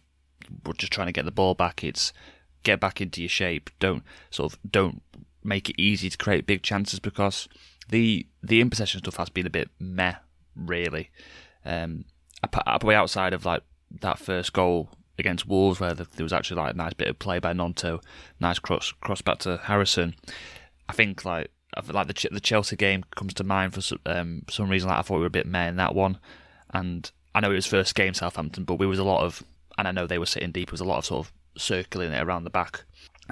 [0.65, 1.85] we're just trying to get the ball back.
[1.85, 2.13] It's
[2.63, 3.71] get back into your shape.
[3.79, 5.03] Don't sort of don't
[5.45, 7.49] make it easy to create big chances because
[7.89, 10.15] the the in possession stuff has been a bit meh,
[10.57, 11.11] really.
[11.65, 12.05] Um,
[12.51, 13.63] probably outside of like
[14.01, 17.39] that first goal against Wolves, where there was actually like a nice bit of play
[17.39, 18.03] by Gnonto,
[18.41, 20.15] nice cross cross back to Harrison.
[20.89, 21.51] I think like
[21.91, 24.89] like the the Chelsea game comes to mind for um, some reason.
[24.89, 26.19] Like I thought we were a bit meh in that one,
[26.73, 29.43] and I know it was first game Southampton, but we was a lot of,
[29.79, 30.69] and I know they were sitting deep.
[30.69, 32.85] It was a lot of sort of circling it around the back.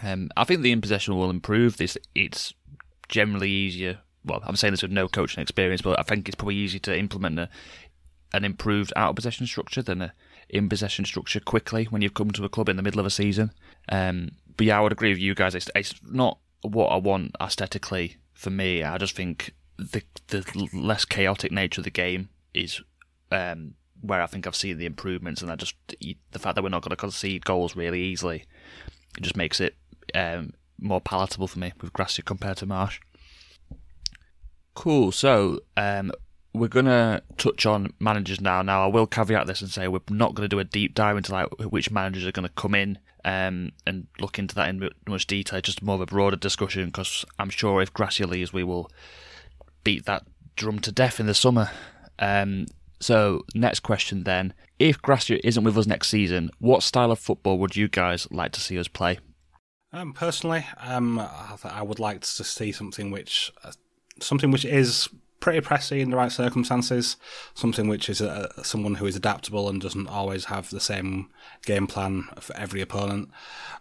[0.03, 1.77] Um, I think the in possession will improve.
[1.77, 2.55] This it's
[3.09, 3.99] generally easier.
[4.25, 6.99] Well, I'm saying this with no coaching experience, but I think it's probably easier to
[6.99, 7.49] implement a,
[8.33, 10.13] an improved out of possession structure than a
[10.51, 13.11] in possession structure quickly when you've come to a club in the middle of a
[13.11, 13.53] season.
[13.89, 15.55] Um, but yeah, I would agree with you guys.
[15.55, 18.83] It's, it's not what I want aesthetically for me.
[18.83, 22.83] I just think the the less chaotic nature of the game is
[23.31, 26.69] um, where I think I've seen the improvements, and I just the fact that we're
[26.69, 28.45] not going to concede goals really easily,
[29.17, 29.77] it just makes it
[30.15, 32.99] um, more palatable for me with Gracia compared to Marsch.
[34.75, 35.13] Cool.
[35.13, 36.13] So um,
[36.53, 38.63] we're gonna touch on managers now.
[38.63, 41.17] Now I will caveat this and say we're not going to do a deep dive
[41.17, 44.91] into like which managers are going to come in um, and look into that in
[45.07, 45.61] much detail.
[45.61, 48.91] Just more of a broader discussion because I'm sure if Gracia leaves, we will
[49.85, 50.25] beat that
[50.57, 51.71] drum to death in the summer.
[52.19, 52.67] Um,
[52.99, 57.59] so next question then: If Gracia isn't with us next season, what style of football
[57.59, 59.21] would you guys like to see us play?
[59.93, 63.73] Um, personally, um, I would like to see something which, uh,
[64.21, 65.09] something which is
[65.41, 67.17] pretty pressy in the right circumstances.
[67.55, 71.29] Something which is a, someone who is adaptable and doesn't always have the same
[71.65, 73.31] game plan for every opponent.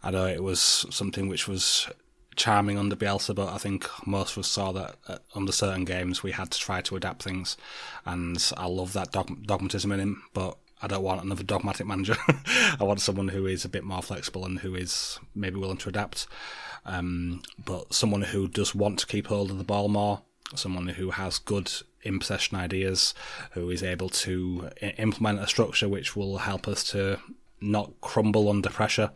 [0.02, 1.88] I know it was something which was
[2.36, 6.24] charming under Bielsa, but I think most of us saw that uh, under certain games
[6.24, 7.58] we had to try to adapt things,
[8.06, 10.24] and I love that dog- dogmatism in him.
[10.34, 12.16] But I don't want another dogmatic manager.
[12.80, 15.90] I want someone who is a bit more flexible and who is maybe willing to
[15.90, 16.26] adapt.
[16.86, 20.22] Um, but someone who does want to keep hold of the ball more
[20.56, 23.14] someone who has good in possession ideas,
[23.52, 27.20] who is able to implement a structure which will help us to
[27.62, 29.12] not crumble under pressure.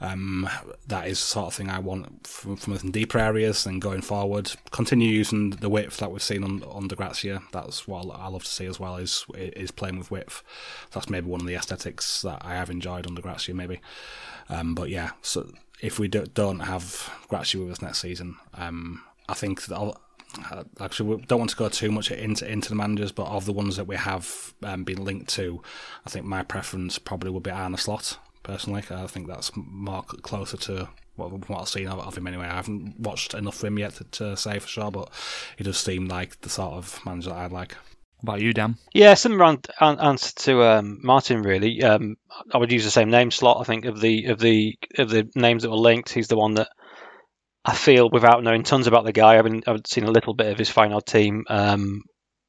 [0.00, 0.48] Um,
[0.86, 4.52] that is the sort of thing I want from, from deeper areas and going forward.
[4.70, 7.42] Continue using the width that we've seen on, on under Gracia.
[7.52, 10.42] That's what I love to see as well is is playing with width.
[10.92, 13.80] That's maybe one of the aesthetics that I have enjoyed on under Gracia, maybe.
[14.48, 15.50] Um, but yeah, so
[15.80, 20.00] if we do, not have Gracia with us next season, um, I think that I'll,
[20.50, 23.44] uh, actually we don't want to go too much into into the managers, but of
[23.44, 25.62] the ones that we have um, been linked to,
[26.06, 28.82] I think my preference probably would be Arne Slot personally.
[28.90, 32.46] I think that's more closer to what, what I've seen of, him anyway.
[32.46, 35.10] I haven't watched enough of him yet to, to say for sure, but
[35.56, 37.76] he does seem like the sort of manager that I'd like.
[38.22, 38.76] About you, Dan?
[38.94, 41.42] Yeah, similar answer to um, Martin.
[41.42, 42.16] Really, um,
[42.50, 43.60] I would use the same name slot.
[43.60, 46.54] I think of the of the of the names that were linked, he's the one
[46.54, 46.70] that
[47.64, 50.52] I feel, without knowing tons about the guy, I've, been, I've seen a little bit
[50.52, 51.44] of his Feyenoord team.
[51.48, 52.02] Um,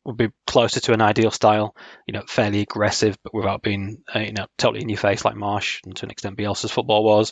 [0.06, 1.75] would be closer to an ideal style,
[2.06, 5.36] you know, fairly aggressive, but without being, uh, you know, totally in your face like
[5.36, 7.32] Marsch and to an extent Bielsa's football was.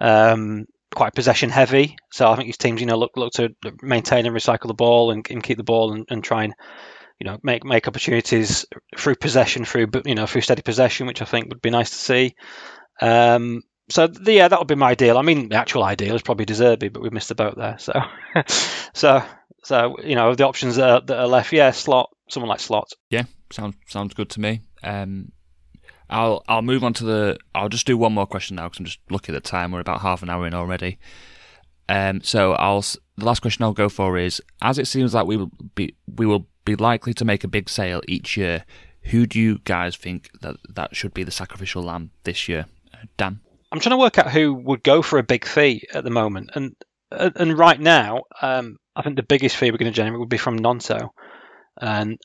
[0.00, 4.26] Um, quite possession heavy, so I think his teams, you know, look look to maintain
[4.26, 6.54] and recycle the ball and, and keep the ball and, and try and,
[7.18, 8.66] you know, make make opportunities
[8.98, 11.96] through possession, through you know, through steady possession, which I think would be nice to
[11.96, 12.34] see.
[13.00, 15.18] Um, so yeah, that would be my ideal.
[15.18, 17.76] I mean, the actual ideal is probably De Zerbi, but we missed the boat there.
[17.78, 17.92] So,
[18.94, 19.22] so
[19.62, 22.92] so you know the options that are, that are left, yeah, Slot, someone like Slot.
[23.10, 24.62] Yeah, sounds sounds good to me.
[24.82, 25.32] Um,
[26.08, 27.38] I'll I'll move on to the.
[27.54, 29.72] I'll just do one more question now because I'm just looking at the time.
[29.72, 30.98] We're about half an hour in already.
[31.88, 35.36] Um, so I'll the last question I'll go for is: as it seems like we
[35.36, 38.64] will be we will be likely to make a big sale each year.
[39.04, 42.66] Who do you guys think that that should be the sacrificial lamb this year,
[43.16, 43.40] Dan?
[43.70, 46.50] I'm trying to work out who would go for a big fee at the moment,
[46.54, 46.74] and
[47.10, 50.38] and right now, um, I think the biggest fee we're going to generate would be
[50.38, 51.10] from Gnonto,
[51.80, 52.18] and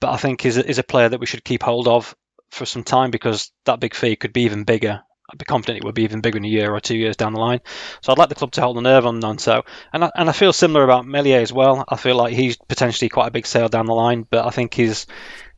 [0.00, 2.14] but I think is is a player that we should keep hold of
[2.50, 5.00] for some time because that big fee could be even bigger.
[5.30, 7.34] I'd be confident it would be even bigger in a year or two years down
[7.34, 7.60] the line.
[8.02, 10.32] So I'd like the club to hold the nerve on Gnonto, and I, and I
[10.32, 11.84] feel similar about Meslier as well.
[11.88, 14.74] I feel like he's potentially quite a big sale down the line, but I think
[14.74, 15.06] he's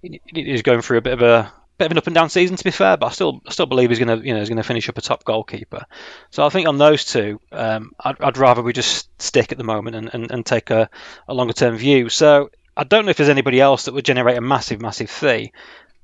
[0.03, 2.65] he's going through a bit of a bit of an up and down season to
[2.65, 4.57] be fair, but I still I still believe he's going to you know he's going
[4.57, 5.85] to finish up a top goalkeeper.
[6.31, 9.65] So I think on those two, um, I'd, I'd, rather we just stick at the
[9.65, 10.89] moment and, and, and take a,
[11.29, 12.09] a longer term view.
[12.09, 15.53] So I don't know if there's anybody else that would generate a massive massive fee.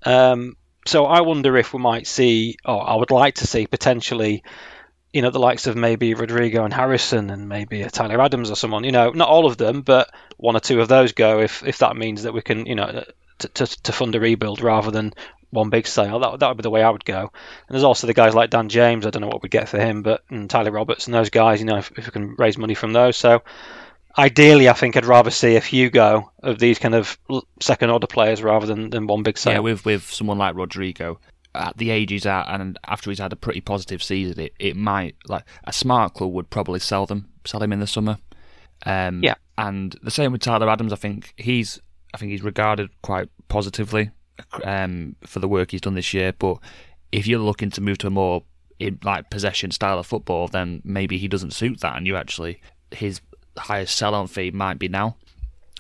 [0.03, 4.43] Um, so I wonder if we might see, or I would like to see potentially.
[5.11, 8.85] You know the likes of maybe Rodrigo and Harrison and maybe Tyler Adams or someone.
[8.85, 11.41] You know, not all of them, but one or two of those go.
[11.41, 13.05] If if that means that we can, you know,
[13.39, 15.13] to, to, to, fund a rebuild rather than
[15.51, 16.19] one big sale.
[16.21, 17.21] That that would be the way I would go.
[17.21, 17.31] And
[17.75, 19.07] there's also the guys like Dan James.
[19.07, 21.61] I don't know what we'd get for him, but and Tyler Roberts and those guys.
[21.61, 23.17] You know, if, if we can raise money from those.
[23.17, 23.43] So
[24.17, 27.19] ideally, I think I'd rather see a few go of these kind of
[27.61, 29.55] second order players rather than, than one big sale.
[29.55, 31.21] Yeah, with with someone like Rodrigo.
[31.55, 34.77] At the age he's at, and after he's had a pretty positive season, it, it
[34.77, 38.19] might like a smart club would probably sell them, sell him in the summer.
[38.85, 40.93] Um, yeah, and the same with Tyler Adams.
[40.93, 41.81] I think he's,
[42.15, 44.11] I think he's regarded quite positively
[44.65, 46.33] um, for the work he's done this year.
[46.33, 46.59] But
[47.13, 48.45] if you're looking to move to a more
[48.79, 52.61] in, like possession style of football, then maybe he doesn't suit that, and you actually
[52.91, 53.21] his
[53.57, 55.17] highest sell-on fee might be now.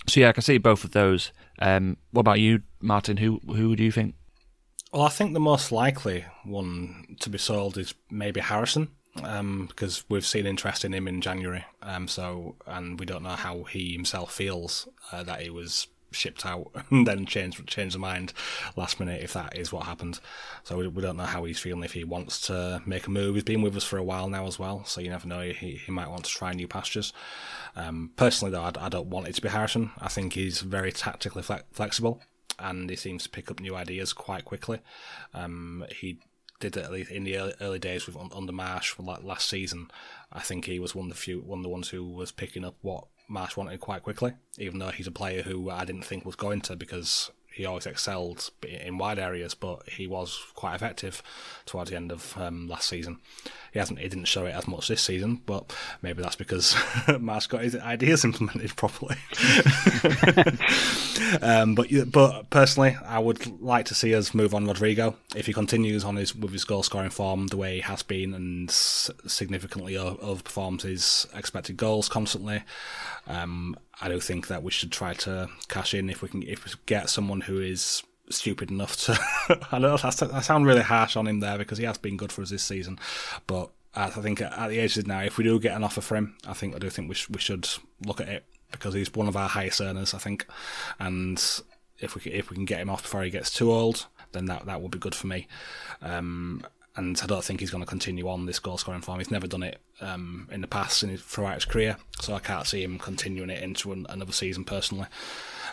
[0.09, 1.33] So yeah, I can see both of those.
[1.61, 3.19] Um, what about you, Martin?
[3.19, 4.15] Who who do you think?
[4.93, 8.89] Well, I think the most likely one to be sold is maybe Harrison,
[9.23, 11.65] um, because we've seen interest in him in January.
[11.83, 16.47] Um, so and we don't know how he himself feels uh, that he was shipped
[16.47, 18.33] out and then changed changed the mind
[18.77, 20.21] last minute if that is what happened.
[20.65, 23.35] So we, we don't know how he's feeling if he wants to make a move.
[23.35, 25.41] He's been with us for a while now as well, so you never know.
[25.41, 27.13] He he might want to try new pastures.
[27.77, 29.93] Um, personally, though, I, I, don't want it to be Harrison.
[30.01, 32.21] I think he's very tactically fle- flexible
[32.59, 34.81] and he seems to pick up new ideas quite quickly.
[35.33, 36.19] Um, he
[36.61, 39.91] did it at least in the early, early days with under Marsch last season.
[40.33, 42.65] I think he was one of the few one of the ones who was picking
[42.65, 46.25] up what Marsch wanted quite quickly, even though he's a player who I didn't think
[46.25, 51.25] was going to because he always excelled in wide areas, but he was quite effective
[51.67, 53.19] towards the end of um, last season.
[53.73, 56.75] He hasn't, he didn't show it as much this season, but maybe that's because
[57.09, 59.17] Marsch got his ideas implemented properly.
[61.43, 65.53] um, but but personally, I would like to see us move on Rodrigo if he
[65.53, 69.95] continues on his with his goal scoring form the way he has been and significantly
[69.95, 72.63] overperforms his expected goals constantly.
[73.27, 76.65] Um, I do think that we should try to cash in if we can if
[76.65, 79.19] we get someone who is stupid enough to.
[79.73, 82.43] I know I sound really harsh on him there because he has been good for
[82.43, 82.99] us this season,
[83.47, 86.17] but I think at the age of now, if we do get an offer for
[86.17, 87.69] him, I think I do think we sh- we should
[88.05, 90.47] look at it because he's one of our highest earners, I think,
[90.99, 91.43] and
[91.99, 94.67] if we if we can get him off before he gets too old, then that
[94.67, 95.49] that would be good for me.
[96.01, 96.65] Um,
[96.99, 99.21] and I don't think he's going to continue on this goal scoring form.
[99.21, 102.41] He's never done it um, in the past in his, throughout his career, so I
[102.41, 105.07] can't see him continuing it into an, another season personally.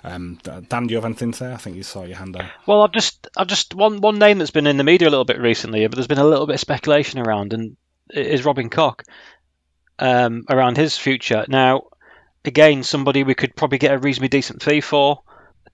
[0.04, 1.52] Um, Dan, do you have anything to say?
[1.52, 2.52] I think you saw your hand there.
[2.68, 5.26] Well, I've just, I've just one one name that's been in the media a little
[5.26, 7.76] bit recently, but there's been a little bit of speculation around, and
[8.12, 9.04] is Robin Koch
[9.98, 11.44] um, around his future.
[11.48, 11.88] Now,
[12.46, 15.24] again, somebody we could probably get a reasonably decent fee for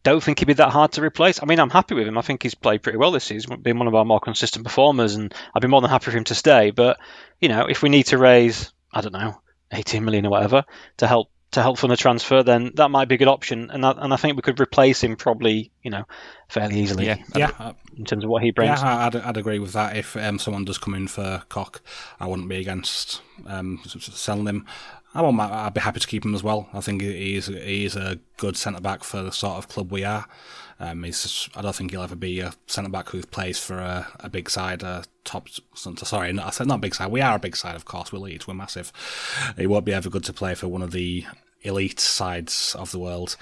[0.04, 1.42] don't think he'd be that hard to replace.
[1.42, 2.18] I mean, I'm happy with him.
[2.18, 5.16] I think he's played pretty well this season, been one of our more consistent performers,
[5.16, 6.72] and I'd be more than happy for him to stay.
[6.72, 7.00] But
[7.40, 9.42] you know, if we need to raise, I don't know,
[9.72, 10.66] 18 million or whatever
[10.98, 13.70] to help to help fund a transfer, then that might be a good option.
[13.72, 16.06] And I, and I think we could replace him probably, you know,
[16.48, 17.06] fairly easily.
[17.06, 17.74] Yeah, yeah.
[17.98, 18.82] In terms of what he brings.
[18.82, 19.98] Yeah, I'd, I'd agree with that.
[19.98, 21.82] If um, someone does come in for Koch,
[22.20, 24.66] I wouldn't be against um, selling him.
[25.14, 26.70] I won't, I'd be happy to keep him as well.
[26.74, 30.26] I think he's he's a good centre back for the sort of club we are.
[30.82, 34.08] Um, he's I don't think he'll ever be a centre back who plays for a,
[34.20, 35.48] a big side, a top.
[35.76, 37.12] Sorry, I said not big side.
[37.12, 38.12] We are a big side, of course.
[38.12, 38.48] We're Leeds.
[38.48, 38.92] We're massive.
[39.58, 41.26] He won't be ever good to play for one of the
[41.62, 43.38] elite sides of the world.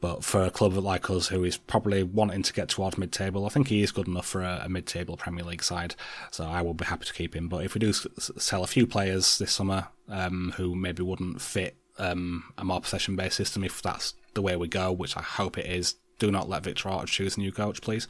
[0.00, 3.50] But for a club like us, who is probably wanting to get towards mid-table, I
[3.50, 5.94] think he is good enough for a, a mid-table Premier League side.
[6.32, 7.48] So I will be happy to keep him.
[7.48, 11.76] But if we do sell a few players this summer um, who maybe wouldn't fit
[11.98, 15.66] um, a more possession-based system, if that's the way we go, which I hope it
[15.66, 18.06] is, do not let Victor Orta choose a new coach, please.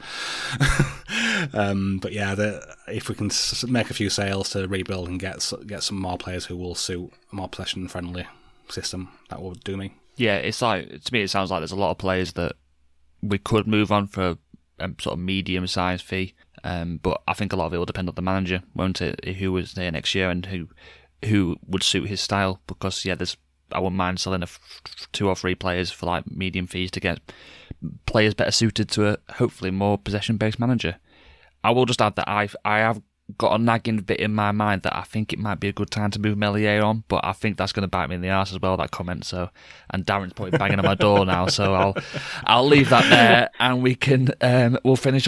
[1.53, 3.31] um, but yeah, the, if we can
[3.67, 7.11] make a few sales to rebuild and get get some more players who will suit
[7.31, 8.27] a more possession-friendly
[8.69, 11.75] system, that would do me yeah, it's like to me, it sounds like there's a
[11.75, 12.53] lot of players that
[13.21, 14.37] we could move on for
[14.79, 16.33] a sort of medium sized fee.
[16.63, 19.23] Um, but I think a lot of it will depend on the manager, won't it?
[19.25, 20.69] Who was there next year and who
[21.25, 22.61] who would suit his style?
[22.67, 23.37] Because yeah, there's
[23.71, 24.59] I wouldn't mind selling a f-
[25.11, 27.19] two or three players for like medium fees to get
[28.05, 30.97] players better suited to a hopefully more possession based manager.
[31.63, 33.01] I will just add that I I have
[33.37, 35.89] got a nagging bit in my mind that I think it might be a good
[35.89, 38.29] time to move Meslier on, but I think that's going to bite me in the
[38.29, 38.77] ass as well.
[38.77, 39.25] That comment.
[39.25, 39.49] So,
[39.89, 41.95] and Darren's probably banging on my door now, so I'll
[42.45, 45.27] I'll leave that there, and we can um, we'll finish.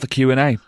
[0.00, 0.58] The Q&A.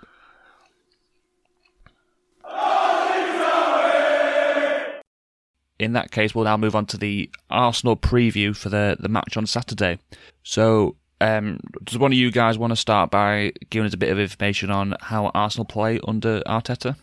[5.79, 9.39] In that case, we'll now move on to the Arsenal preview for the, the match
[9.39, 9.99] on Saturday.
[10.43, 14.11] So, um, does one of you guys want to start by giving us a bit
[14.11, 16.97] of information on how Arsenal play under Arteta?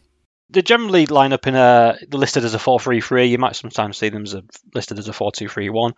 [0.50, 3.26] They generally line up in a listed as a four-three-three.
[3.26, 4.44] You might sometimes see them as a,
[4.76, 5.94] listed as a four-two-three-one,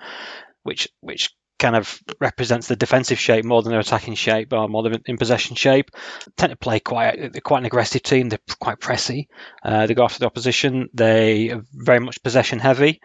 [0.64, 4.84] which which kind of represents the defensive shape more than their attacking shape or more
[4.84, 5.92] than in possession shape.
[6.26, 8.30] They tend to play quite they're quite an aggressive team.
[8.30, 9.28] They're quite pressy.
[9.64, 10.90] Uh, they go after the opposition.
[10.94, 13.02] They are very much possession heavy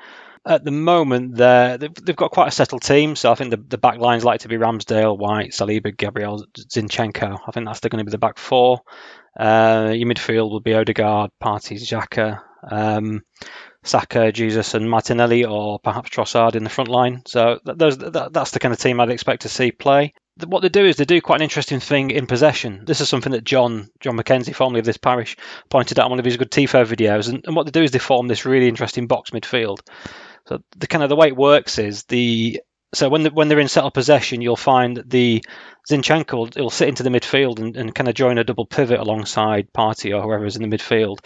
[0.47, 3.17] at the moment they're, they've, got quite a settled team.
[3.17, 7.41] So I think the, the back lines like to be Ramsdale, White, Saliba, Gabriel, Zinchenko.
[7.47, 8.81] I think that's going to be the back four.
[9.39, 13.23] Uh, your midfield will be Odegaard, Partey, Xhaka, um,
[13.85, 17.23] Saka, Jesus, and Martinelli, or perhaps Trossard in the front line.
[17.27, 20.15] So those, that, that's the kind of team I'd expect to see play.
[20.45, 22.83] What they do is they do quite an interesting thing in possession.
[22.85, 25.37] This is something that John John Mackenzie, formerly of this parish,
[25.69, 27.29] pointed out on one of his good TIFO videos.
[27.29, 29.79] And, and what they do is they form this really interesting box midfield.
[30.49, 32.61] So the kind of the way it works is the
[32.95, 35.45] so when the, when they're in settled possession, you'll find that the
[35.89, 39.01] Zinchenko will, will sit into the midfield and, and kind of join a double pivot
[39.01, 41.19] alongside Partey or whoever is in the midfield.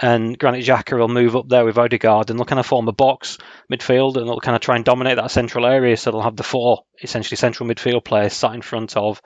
[0.00, 2.92] And Granit Xhaka will move up there with Odegaard and they'll kind of form a
[2.92, 3.38] box
[3.70, 5.96] midfield and they'll kind of try and dominate that central area.
[5.96, 9.20] So they'll have the four essentially central midfield players sat in front of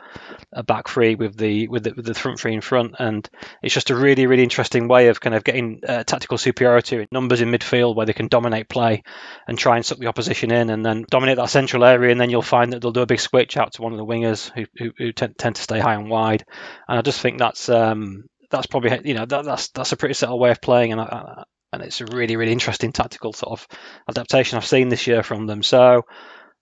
[0.52, 3.28] a back three with the with the, with the front three in front, and
[3.62, 7.08] it's just a really really interesting way of kind of getting uh, tactical superiority in
[7.10, 9.02] numbers in midfield where they can dominate play
[9.46, 12.30] and try and suck the opposition in and then dominate that central area, and then
[12.30, 14.64] you'll find that they'll do a big switch out to one of the wingers who
[14.76, 16.44] who, who tend, tend to stay high and wide,
[16.88, 20.14] and I just think that's um, that's probably you know that, that's that's a pretty
[20.14, 23.66] subtle way of playing, and I, and it's a really really interesting tactical sort of
[24.08, 25.62] adaptation I've seen this year from them.
[25.62, 26.02] So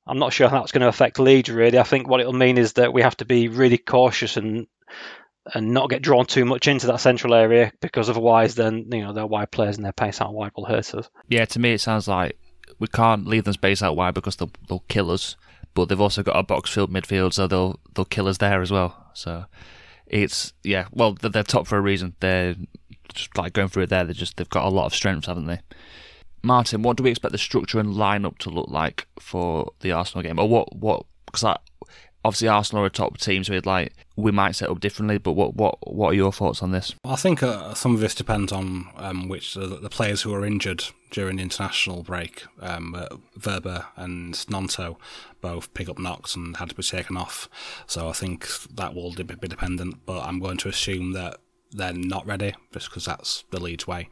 [0.07, 1.79] I'm not sure how that's going to affect Leeds really.
[1.79, 4.67] I think what it'll mean is that we have to be really cautious and
[5.55, 9.13] and not get drawn too much into that central area because otherwise then you know
[9.13, 11.11] their wide players and their pace out wide will hurt us.
[11.29, 12.39] Yeah, to me it sounds like
[12.79, 15.37] we can't leave them space out wide because they'll they'll kill us.
[15.73, 18.71] But they've also got a box filled midfield, so they'll they'll kill us there as
[18.71, 19.11] well.
[19.15, 19.45] So
[20.11, 22.15] it's yeah, well they're, they're top for a reason.
[22.21, 22.57] They're
[23.15, 24.05] just like going through it there.
[24.05, 25.61] They just they've got a lot of strengths, haven't they?
[26.43, 30.23] Martin, what do we expect the structure and lineup to look like for the Arsenal
[30.23, 31.07] game, or what what?
[31.27, 31.57] Because
[32.25, 35.19] obviously Arsenal are a top team, so like we might set up differently.
[35.19, 36.95] But what what what are your thoughts on this?
[37.05, 40.85] I think uh, some of this depends on um, which the players who are injured
[41.11, 43.09] during the international break, um, uh,
[43.39, 44.97] Wöber and Gnonto,
[45.41, 47.49] both pick up knocks and had to be taken off.
[47.87, 50.07] So I think that will be dependent.
[50.07, 51.39] But I'm going to assume that
[51.73, 54.09] they're not ready just because that's the Leeds way.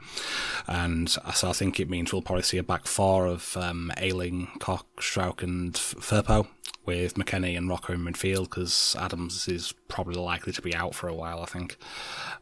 [0.67, 4.49] And so I think it means we'll probably see a back four of um, Ayling,
[4.61, 6.47] Koch, Struijk, and Firpo
[6.87, 11.09] with McKennie and Roca in midfield because Adams is probably likely to be out for
[11.09, 11.77] a while, I think.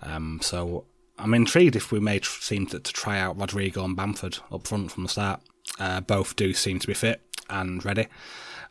[0.03, 0.85] Um, so
[1.19, 4.67] I'm intrigued if we may tr- seem to, to, try out Rodrigo and Bamford up
[4.67, 5.41] front from the start.
[5.79, 8.09] Uh, both do seem to be fit and ready.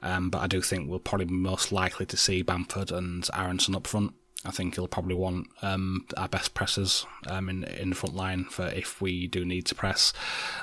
[0.02, 3.76] Um, but I do think we'll probably be most likely to see Bamford and Aaronson
[3.76, 4.14] up front.
[4.46, 8.44] I think he'll probably want um, our best pressers um, in in the front line
[8.44, 10.14] for if we do need to press.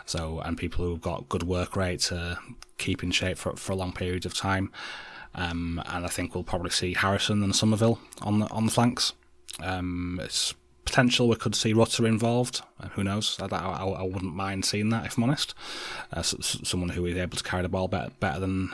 [0.06, 2.38] So and people who've got good work rate to
[2.78, 4.70] keep in shape for for a long period of time.
[5.34, 9.14] Um, and I think we'll probably see Harrison and Summerville on the on the flanks.
[9.60, 10.54] Um, it's
[10.84, 12.62] potential we could see Rutter involved.
[12.80, 13.38] Uh, who knows?
[13.40, 15.54] I, I, I, wouldn't mind seeing that if I'm honest.
[16.12, 18.72] Uh, so, someone who is able to carry the ball better, better than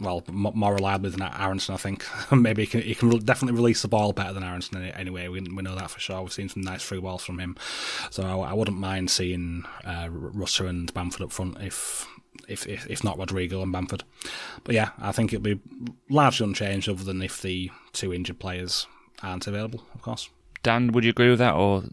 [0.00, 2.04] well, more reliably than Aaronson, I think.
[2.30, 5.28] Maybe he can, he can definitely release the ball better than Aaronson anyway.
[5.28, 6.20] We, we know that for sure.
[6.22, 7.56] We've seen some nice free balls from him.
[8.10, 12.06] So I, I wouldn't mind seeing uh, Rutter and Bamford up front if,
[12.48, 14.04] if, if, if not Rodrigo and Bamford.
[14.64, 15.60] But yeah, I think it'll be
[16.10, 18.86] largely unchanged other than if the two injured players
[19.22, 20.28] aren't available, of course.
[20.66, 21.84] Dan, would you agree with that, or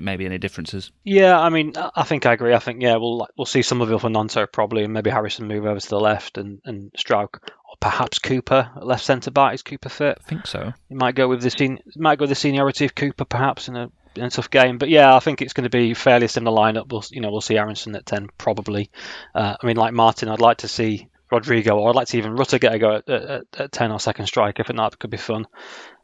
[0.00, 0.90] maybe any differences?
[1.04, 2.54] Yeah, I mean, I think I agree.
[2.54, 5.46] I think yeah, we'll we'll see some of it for Gnonto probably, and maybe Harrison
[5.46, 9.52] move over to the left, and and Struijk or perhaps Cooper left centre back.
[9.52, 10.16] Is Cooper fit?
[10.18, 10.72] I think so.
[10.88, 13.76] He might go with the sen- might go with the seniority of Cooper perhaps in
[13.76, 14.78] a in a tough game.
[14.78, 16.90] But yeah, I think it's going to be fairly similar lineup.
[16.90, 18.90] We'll you know we'll see Aaronson at ten probably.
[19.34, 22.34] Uh, I mean, like Martin, I'd like to see Rodrigo, or I'd like to even
[22.34, 24.62] Rutter get a go at, at, at ten or second striker.
[24.62, 25.46] If not, it could be fun.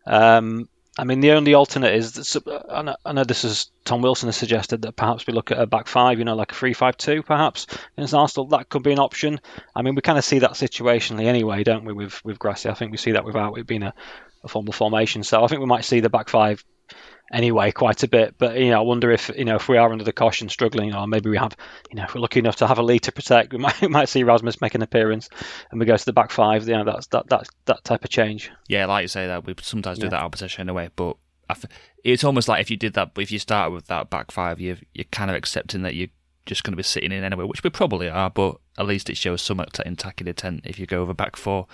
[0.06, 0.68] Um,
[0.98, 4.82] I mean, the only alternate is that, I know this is Tom Wilson has suggested
[4.82, 7.66] that perhaps we look at a back five, you know, like a three-five-two, perhaps
[7.96, 8.48] against Arsenal.
[8.48, 9.40] That could be an option.
[9.74, 11.92] I mean, we kind of see that situationally anyway, don't we?
[11.92, 13.92] With with Gracia, I think we see that without it being a,
[14.42, 15.22] a formal formation.
[15.22, 16.64] So I think we might see the back five
[17.32, 18.36] anyway quite a bit.
[18.38, 20.94] But you know, I wonder if you know if we are under the caution struggling,
[20.94, 21.56] or maybe we have
[21.90, 23.88] you know if we're lucky enough to have a lead to protect, we might we
[23.88, 25.28] might see Rasmus make an appearance
[25.70, 26.66] and we go to the back five.
[26.68, 28.50] You know, that's that that that type of change.
[28.68, 30.10] Yeah, like you say that we sometimes do yeah.
[30.10, 31.16] that opposition anyway, but.
[32.02, 34.78] It's almost like if you did that, if you start with that back five, you
[34.94, 36.08] you're kind of accepting that you're
[36.44, 38.30] just going to be sitting in anyway, which we probably are.
[38.30, 41.68] But at least it shows some attacking intent if you go over back four.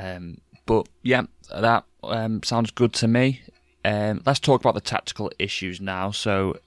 [0.00, 3.42] Um, but yeah, that um, sounds good to me.
[3.84, 6.10] Um, let's talk about the tactical issues now.
[6.10, 6.58] So,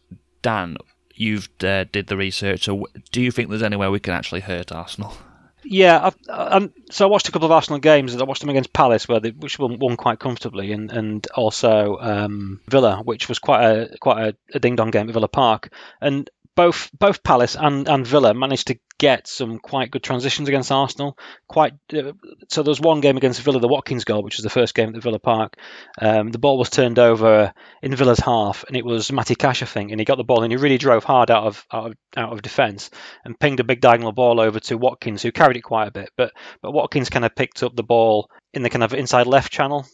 [0.41, 0.78] Dan,
[1.14, 2.64] you've uh, did the research.
[2.64, 5.16] So, do you think there's any way we can actually hurt Arsenal?
[5.64, 8.16] Yeah, I've, so I watched a couple of Arsenal games.
[8.16, 11.97] I watched them against Palace, where they, which won, won quite comfortably, and and also
[11.99, 15.72] um, Villa, which was quite a quite a, a ding dong game at Villa Park.
[16.01, 20.72] And both both Palace and, and Villa managed to get some quite good transitions against
[20.72, 21.18] Arsenal.
[21.47, 22.12] Quite uh,
[22.49, 22.64] so.
[22.64, 24.93] There was one game against Villa, the Watkins goal, which was the first game at
[24.93, 25.56] the Villa Park.
[25.99, 29.66] Um, the ball was turned over in Villa's half, and it was Matty Cash, I
[29.66, 31.97] think, and he got the ball and he really drove hard out of out of,
[32.16, 32.89] out of defence
[33.26, 36.10] and pinged a big diagonal ball over to Watkins, who carried it quite a bit.
[36.18, 39.52] But but Watkins kind of picked up the ball in the kind of inside left
[39.52, 39.86] channel.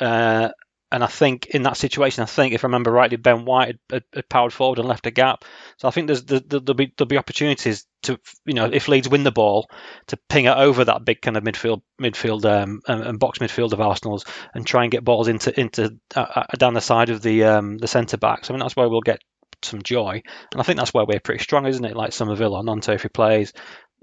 [0.00, 0.50] Uh,
[0.90, 4.04] and I think in that situation, I think if I remember rightly, Ben White had,
[4.14, 5.44] had, powered forward and left a gap.
[5.76, 8.88] So I think there's the, the, there'll be there'll be opportunities to you know if
[8.88, 9.68] Leeds win the ball
[10.06, 13.80] to ping it over that big kind of midfield midfield um, and, box midfield of
[13.80, 14.24] Arsenal's
[14.54, 17.76] and try and get balls into into uh, uh down the side of the um,
[17.76, 18.48] the centre backs.
[18.48, 19.20] I mean that's where we'll get
[19.62, 20.22] some joy.
[20.52, 21.96] And I think that's where we're pretty strong, isn't it?
[21.96, 23.52] Like Summerville or Gnonto if he plays,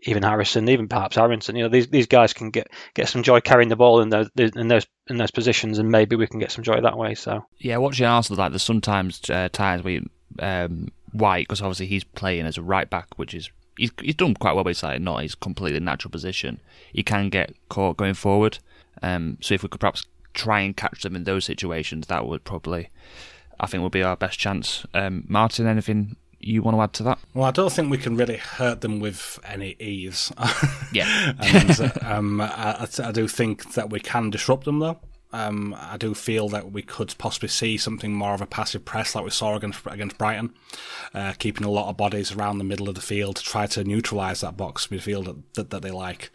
[0.06, 1.56] even Harrison, even perhaps Aaronson.
[1.56, 4.30] You know, these these guys can get get some joy carrying the ball in those
[4.38, 7.16] in those in those positions, and maybe we can get some joy that way.
[7.16, 10.02] So yeah, watching Arsenal like there's sometimes uh, times where
[10.40, 14.36] um, White, because obviously he's playing as a right back, which is he's he's done
[14.36, 16.60] quite well by side, not his completely natural position.
[16.94, 18.60] He can get caught going forward.
[19.02, 22.44] Um, so if we could perhaps try and catch them in those situations, that would
[22.44, 22.90] probably,
[23.60, 24.86] I think, would be our best chance.
[24.94, 26.16] Um, Martin, anything
[26.46, 27.20] you want to add to that?
[27.34, 30.32] Well, I don't think we can really hurt them with any ease.
[30.94, 31.34] yeah.
[31.40, 35.00] and um, I, I, do think that we can disrupt them, though.
[35.36, 39.16] Um, I do feel that we could possibly see something more of a passive press
[39.16, 40.54] like we saw against against Brighton,
[41.14, 43.84] uh, keeping a lot of bodies around the middle of the field to try to
[43.84, 46.32] neutralise that box midfield that, that, that they like.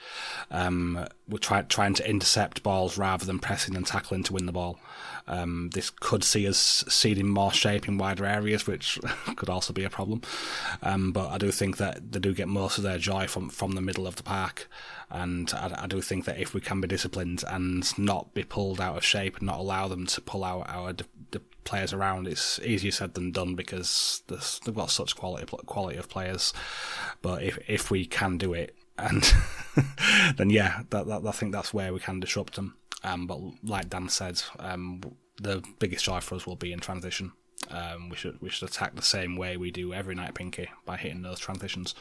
[0.51, 4.53] Um, we're try, trying to intercept balls rather than pressing and tackling to win the
[4.53, 4.79] ball.
[5.27, 8.99] Um, this could see us ceding more shape in wider areas, which
[9.37, 10.21] could also be a problem.
[10.83, 13.73] Um, but I do think that they do get most of their joy from, from
[13.73, 14.69] the middle of the park.
[15.11, 18.81] And I, I, do think that if we can be disciplined and not be pulled
[18.81, 22.29] out of shape and not allow them to pull out our the, the players around,
[22.29, 26.53] it's easier said than done because they've got such quality quality of players.
[27.23, 29.33] But if if we can do it, and
[30.37, 32.77] then yeah, that, that, I think that's where we can disrupt them.
[33.03, 35.01] Um, but like Dan said, um,
[35.41, 37.33] the biggest joy for us will be in transition.
[37.71, 40.97] Um, we should we should attack the same way we do every night, Pinky, by
[40.97, 41.95] hitting those transitions,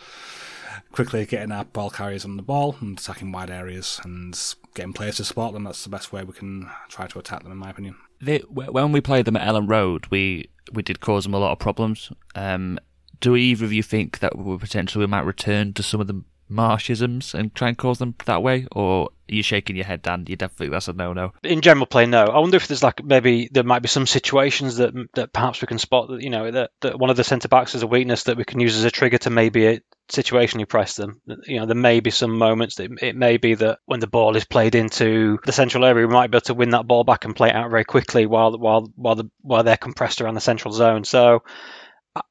[0.92, 4.38] quickly getting our ball carriers on the ball and attacking wide areas and
[4.74, 5.64] getting players to support them.
[5.64, 7.96] That's the best way we can try to attack them, in my opinion.
[8.22, 11.52] They, when we played them at Elland Road, we we did cause them a lot
[11.52, 12.12] of problems.
[12.36, 12.80] Um,
[13.22, 16.24] do either of you think that we potentially we might return to some of the
[16.50, 20.26] Marschisms and try and cause them that way, or are you shaking your head, Dan?
[20.28, 21.34] You definitely that's a no-no.
[21.44, 22.24] In general play, no.
[22.24, 25.68] I wonder if there's like maybe there might be some situations that that perhaps we
[25.68, 28.24] can spot that you know that, that one of the centre backs is a weakness
[28.24, 31.22] that we can use as a trigger to maybe situationally press them.
[31.46, 34.36] You know, there may be some moments that it may be that when the ball
[34.36, 37.26] is played into the central area, we might be able to win that ball back
[37.26, 40.42] and play it out very quickly while while while the while they're compressed around the
[40.42, 41.04] central zone.
[41.04, 41.44] So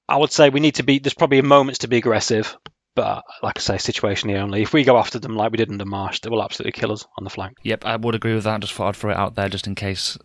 [0.09, 0.99] I would say we need to be.
[0.99, 2.57] There's probably moments to be aggressive,
[2.95, 4.63] but like I say, situationally only.
[4.63, 7.07] If we go after them like we did under Marsch, they will absolutely kill us
[7.17, 7.57] on the flank.
[7.63, 8.61] Yep, I would agree with that.
[8.61, 10.19] Just thought I'd throw it out there just in case,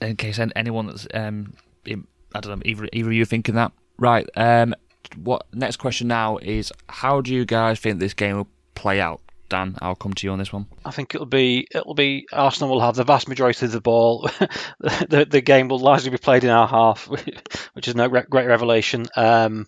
[0.00, 1.54] in case anyone that's um,
[1.86, 3.72] I don't know, either either you thinking that.
[3.98, 4.28] Right.
[4.36, 4.74] Um,
[5.14, 9.20] what next question now is how do you guys think this game will play out?
[9.48, 10.66] Dan, I'll come to you on this one.
[10.82, 14.22] I think it'll be it'll be Arsenal will have the vast majority of the ball.
[14.80, 17.06] the, the game will largely be played in our half,
[17.74, 19.06] which is no great revelation.
[19.14, 19.66] Um,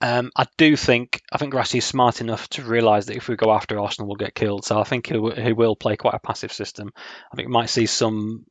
[0.00, 3.36] um, I do think I think Gracia is smart enough to realise that if we
[3.36, 4.64] go after Arsenal, we'll get killed.
[4.64, 6.92] So I think he, he will play quite a passive system.
[7.32, 8.46] I think we might see some.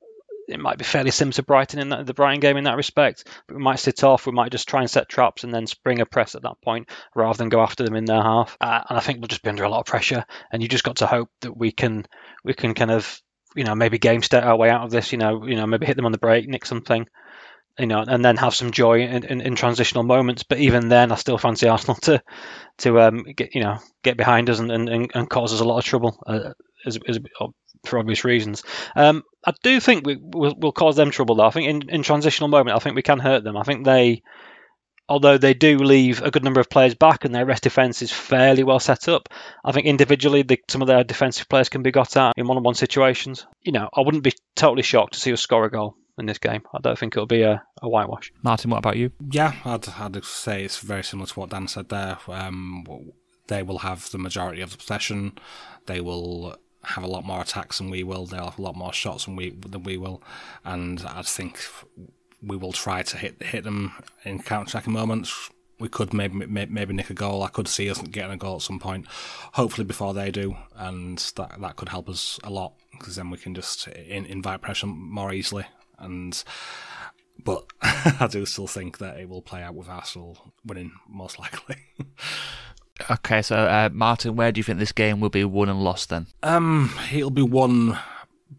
[0.47, 3.27] It might be fairly similar to Brighton in that, the Brighton game in that respect.
[3.47, 4.25] But we might sit off.
[4.25, 6.89] We might just try and set traps and then spring a press at that point
[7.15, 8.55] rather than go after them in their half.
[8.61, 10.25] Uh, and I think we'll just be under a lot of pressure.
[10.51, 12.05] And you just got to hope that we can
[12.43, 13.21] we can kind of
[13.55, 15.11] you know maybe game state our way out of this.
[15.11, 17.07] You know you know maybe hit them on the break, nick something
[17.79, 20.43] you know, and then have some joy in, in, in, transitional moments.
[20.43, 22.23] But even then, I still fancy Arsenal to
[22.79, 25.77] to um, get you know get behind us and, and, and cause us a lot
[25.77, 26.53] of trouble, uh,
[26.85, 27.19] as, as,
[27.87, 28.63] for obvious reasons.
[28.95, 31.47] Um, I do think we will we'll cause them trouble though.
[31.47, 33.57] I think in, in transitional moment, I think we can hurt them.
[33.57, 34.23] I think they,
[35.09, 38.11] although they do leave a good number of players back and their rest defence is
[38.11, 39.29] fairly well set up,
[39.63, 42.75] I think individually the, some of their defensive players can be got at in one-on-one
[42.75, 43.45] situations.
[43.61, 46.39] You know, I wouldn't be totally shocked to see us score a goal in this
[46.39, 46.63] game.
[46.73, 48.33] I don't think it'll be a, a whitewash.
[48.41, 49.11] Martin, what about you?
[49.31, 52.17] Yeah, I'd, I'd say it's very similar to what Dan said there.
[52.27, 52.83] Um,
[53.47, 55.37] they will have the majority of the possession.
[55.85, 56.57] They will
[56.87, 58.25] have a lot more attacks than we will.
[58.25, 60.21] They'll have a lot more shots than we than we will,
[60.63, 61.59] and I think
[62.41, 65.49] we will try to hit hit them in counter-attacking moments.
[65.79, 67.43] We could maybe maybe nick a goal.
[67.43, 69.05] I could see us getting a goal at some point,
[69.53, 73.37] hopefully before they do, and that that could help us a lot because then we
[73.37, 75.65] can just in, invite pressure more easily
[75.99, 76.43] and
[77.43, 81.77] but I do still think that it will play out with Arsenal winning most likely.
[83.09, 86.09] okay, so uh, Martin, where do you think this game will be won and lost
[86.09, 86.27] then?
[86.43, 87.97] Um, it'll be won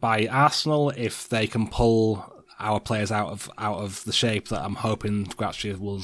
[0.01, 4.63] by Arsenal if they can pull our players out of out of the shape that
[4.63, 6.03] I'm hoping Gracia will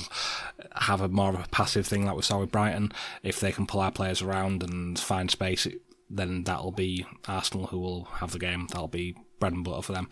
[0.77, 2.93] have a more of a passive thing like we saw with Brighton.
[3.23, 5.67] If they can pull our players around and find space,
[6.09, 8.69] then that'll be Arsenal who will have the game.
[8.71, 10.09] That'll be bread and butter for them.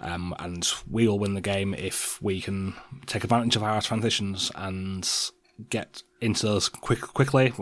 [0.00, 2.74] Um, and we will win the game if we can
[3.06, 5.08] take advantage of our transitions and
[5.70, 7.52] get into those quick, quickly,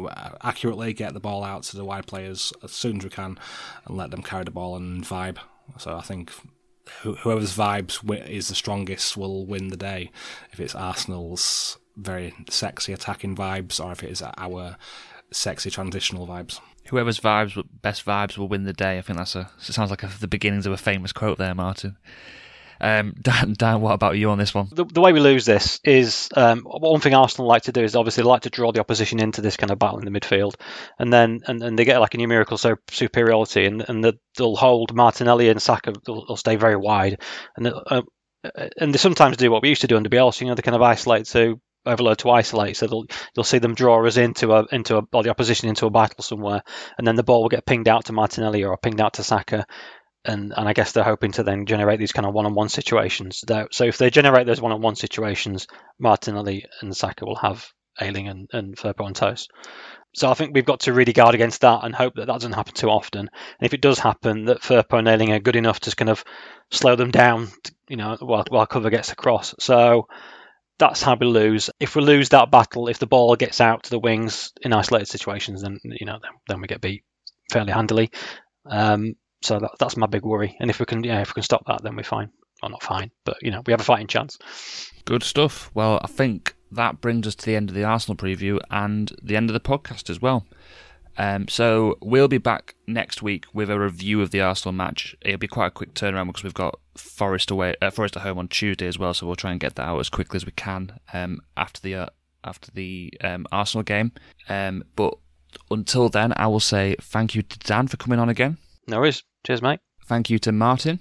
[0.43, 3.39] accurately, get the ball out to the wide players as soon as we can,
[3.87, 5.39] and let them carry the ball and vibe.
[5.79, 6.33] So I think
[7.03, 10.11] whoever's vibes is the strongest will win the day.
[10.53, 14.77] If it's Arsenal's very sexy attacking vibes or if it is our
[15.31, 16.61] sexy transitional vibes.
[16.89, 18.99] Whoever's vibes best vibes will win the day.
[18.99, 19.51] I think that's a.
[19.59, 21.97] It sounds like a, the beginnings of a famous quote there, Martin.
[22.81, 24.69] Um, Dan, Dan, what about you on this one?
[24.73, 27.97] The, the way we lose this is um, one thing Arsenal like to do is
[27.97, 30.55] obviously like to draw the opposition into this kind of battle in the midfield,
[30.99, 34.95] and then and, and they get like a numerical superiority, and and the, they'll hold
[34.95, 35.93] Martinelli and Saka.
[36.05, 37.21] They'll, they'll stay very wide,
[37.57, 38.03] and uh,
[38.79, 40.41] and they sometimes do what we used to do under Bielsa.
[40.41, 42.77] You know, they kind of isolate to overload to isolate.
[42.77, 45.87] So they'll you'll see them draw us into a into a or the opposition into
[45.87, 46.63] a battle somewhere,
[46.99, 49.67] and then the ball will get pinged out to Martinelli or pinged out to Saka,
[50.25, 53.45] and and I guess they're hoping to then generate these kind of one-on-one situations.
[53.71, 55.67] So if they generate those one-on-one situations,
[55.99, 57.67] Martinelli and Saka will have
[58.01, 59.49] Ayling and and Firpo on toes.
[60.15, 62.53] So I think we've got to really guard against that and hope that that doesn't
[62.53, 63.21] happen too often.
[63.21, 66.25] And if it does happen, that Firpo and Ayling are good enough to kind of
[66.71, 67.49] slow them down,
[67.89, 69.55] you know, while while cover gets across.
[69.61, 70.09] So
[70.79, 71.71] that's how we lose.
[71.79, 75.07] If we lose that battle, if the ball gets out to the wings in isolated
[75.07, 77.05] situations, then you know then, then we get beat
[77.51, 78.11] fairly handily.
[78.69, 80.57] Um, so that, that's my big worry.
[80.61, 82.31] And if we can, yeah, if we can stop that, then we're fine.
[82.63, 84.39] Well, not fine, but you know, we have a fighting chance.
[85.05, 85.71] Good stuff.
[85.75, 89.37] Well, I think that brings us to the end of the Arsenal preview and the
[89.37, 90.47] end of the podcast as well.
[91.17, 95.17] Um, so we'll be back next week with a review of the Arsenal match.
[95.23, 98.39] It'll be quite a quick turnaround because we've got Forest away, uh, Forest at home
[98.39, 99.13] on Tuesday as well.
[99.13, 101.95] So we'll try and get that out as quickly as we can um, after the
[101.95, 102.07] uh,
[102.45, 104.13] after the um, Arsenal game.
[104.49, 105.15] Um, but
[105.71, 108.57] until then, I will say thank you to Dan for coming on again.
[108.87, 109.23] No worries.
[109.47, 109.81] Cheers, mate.
[110.07, 111.01] Thank you to Martin.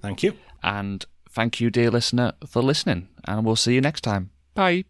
[0.00, 0.34] Thank you.
[0.62, 3.08] And thank you, dear listener, for listening.
[3.24, 4.30] And we'll see you next time.
[4.54, 4.84] Bye.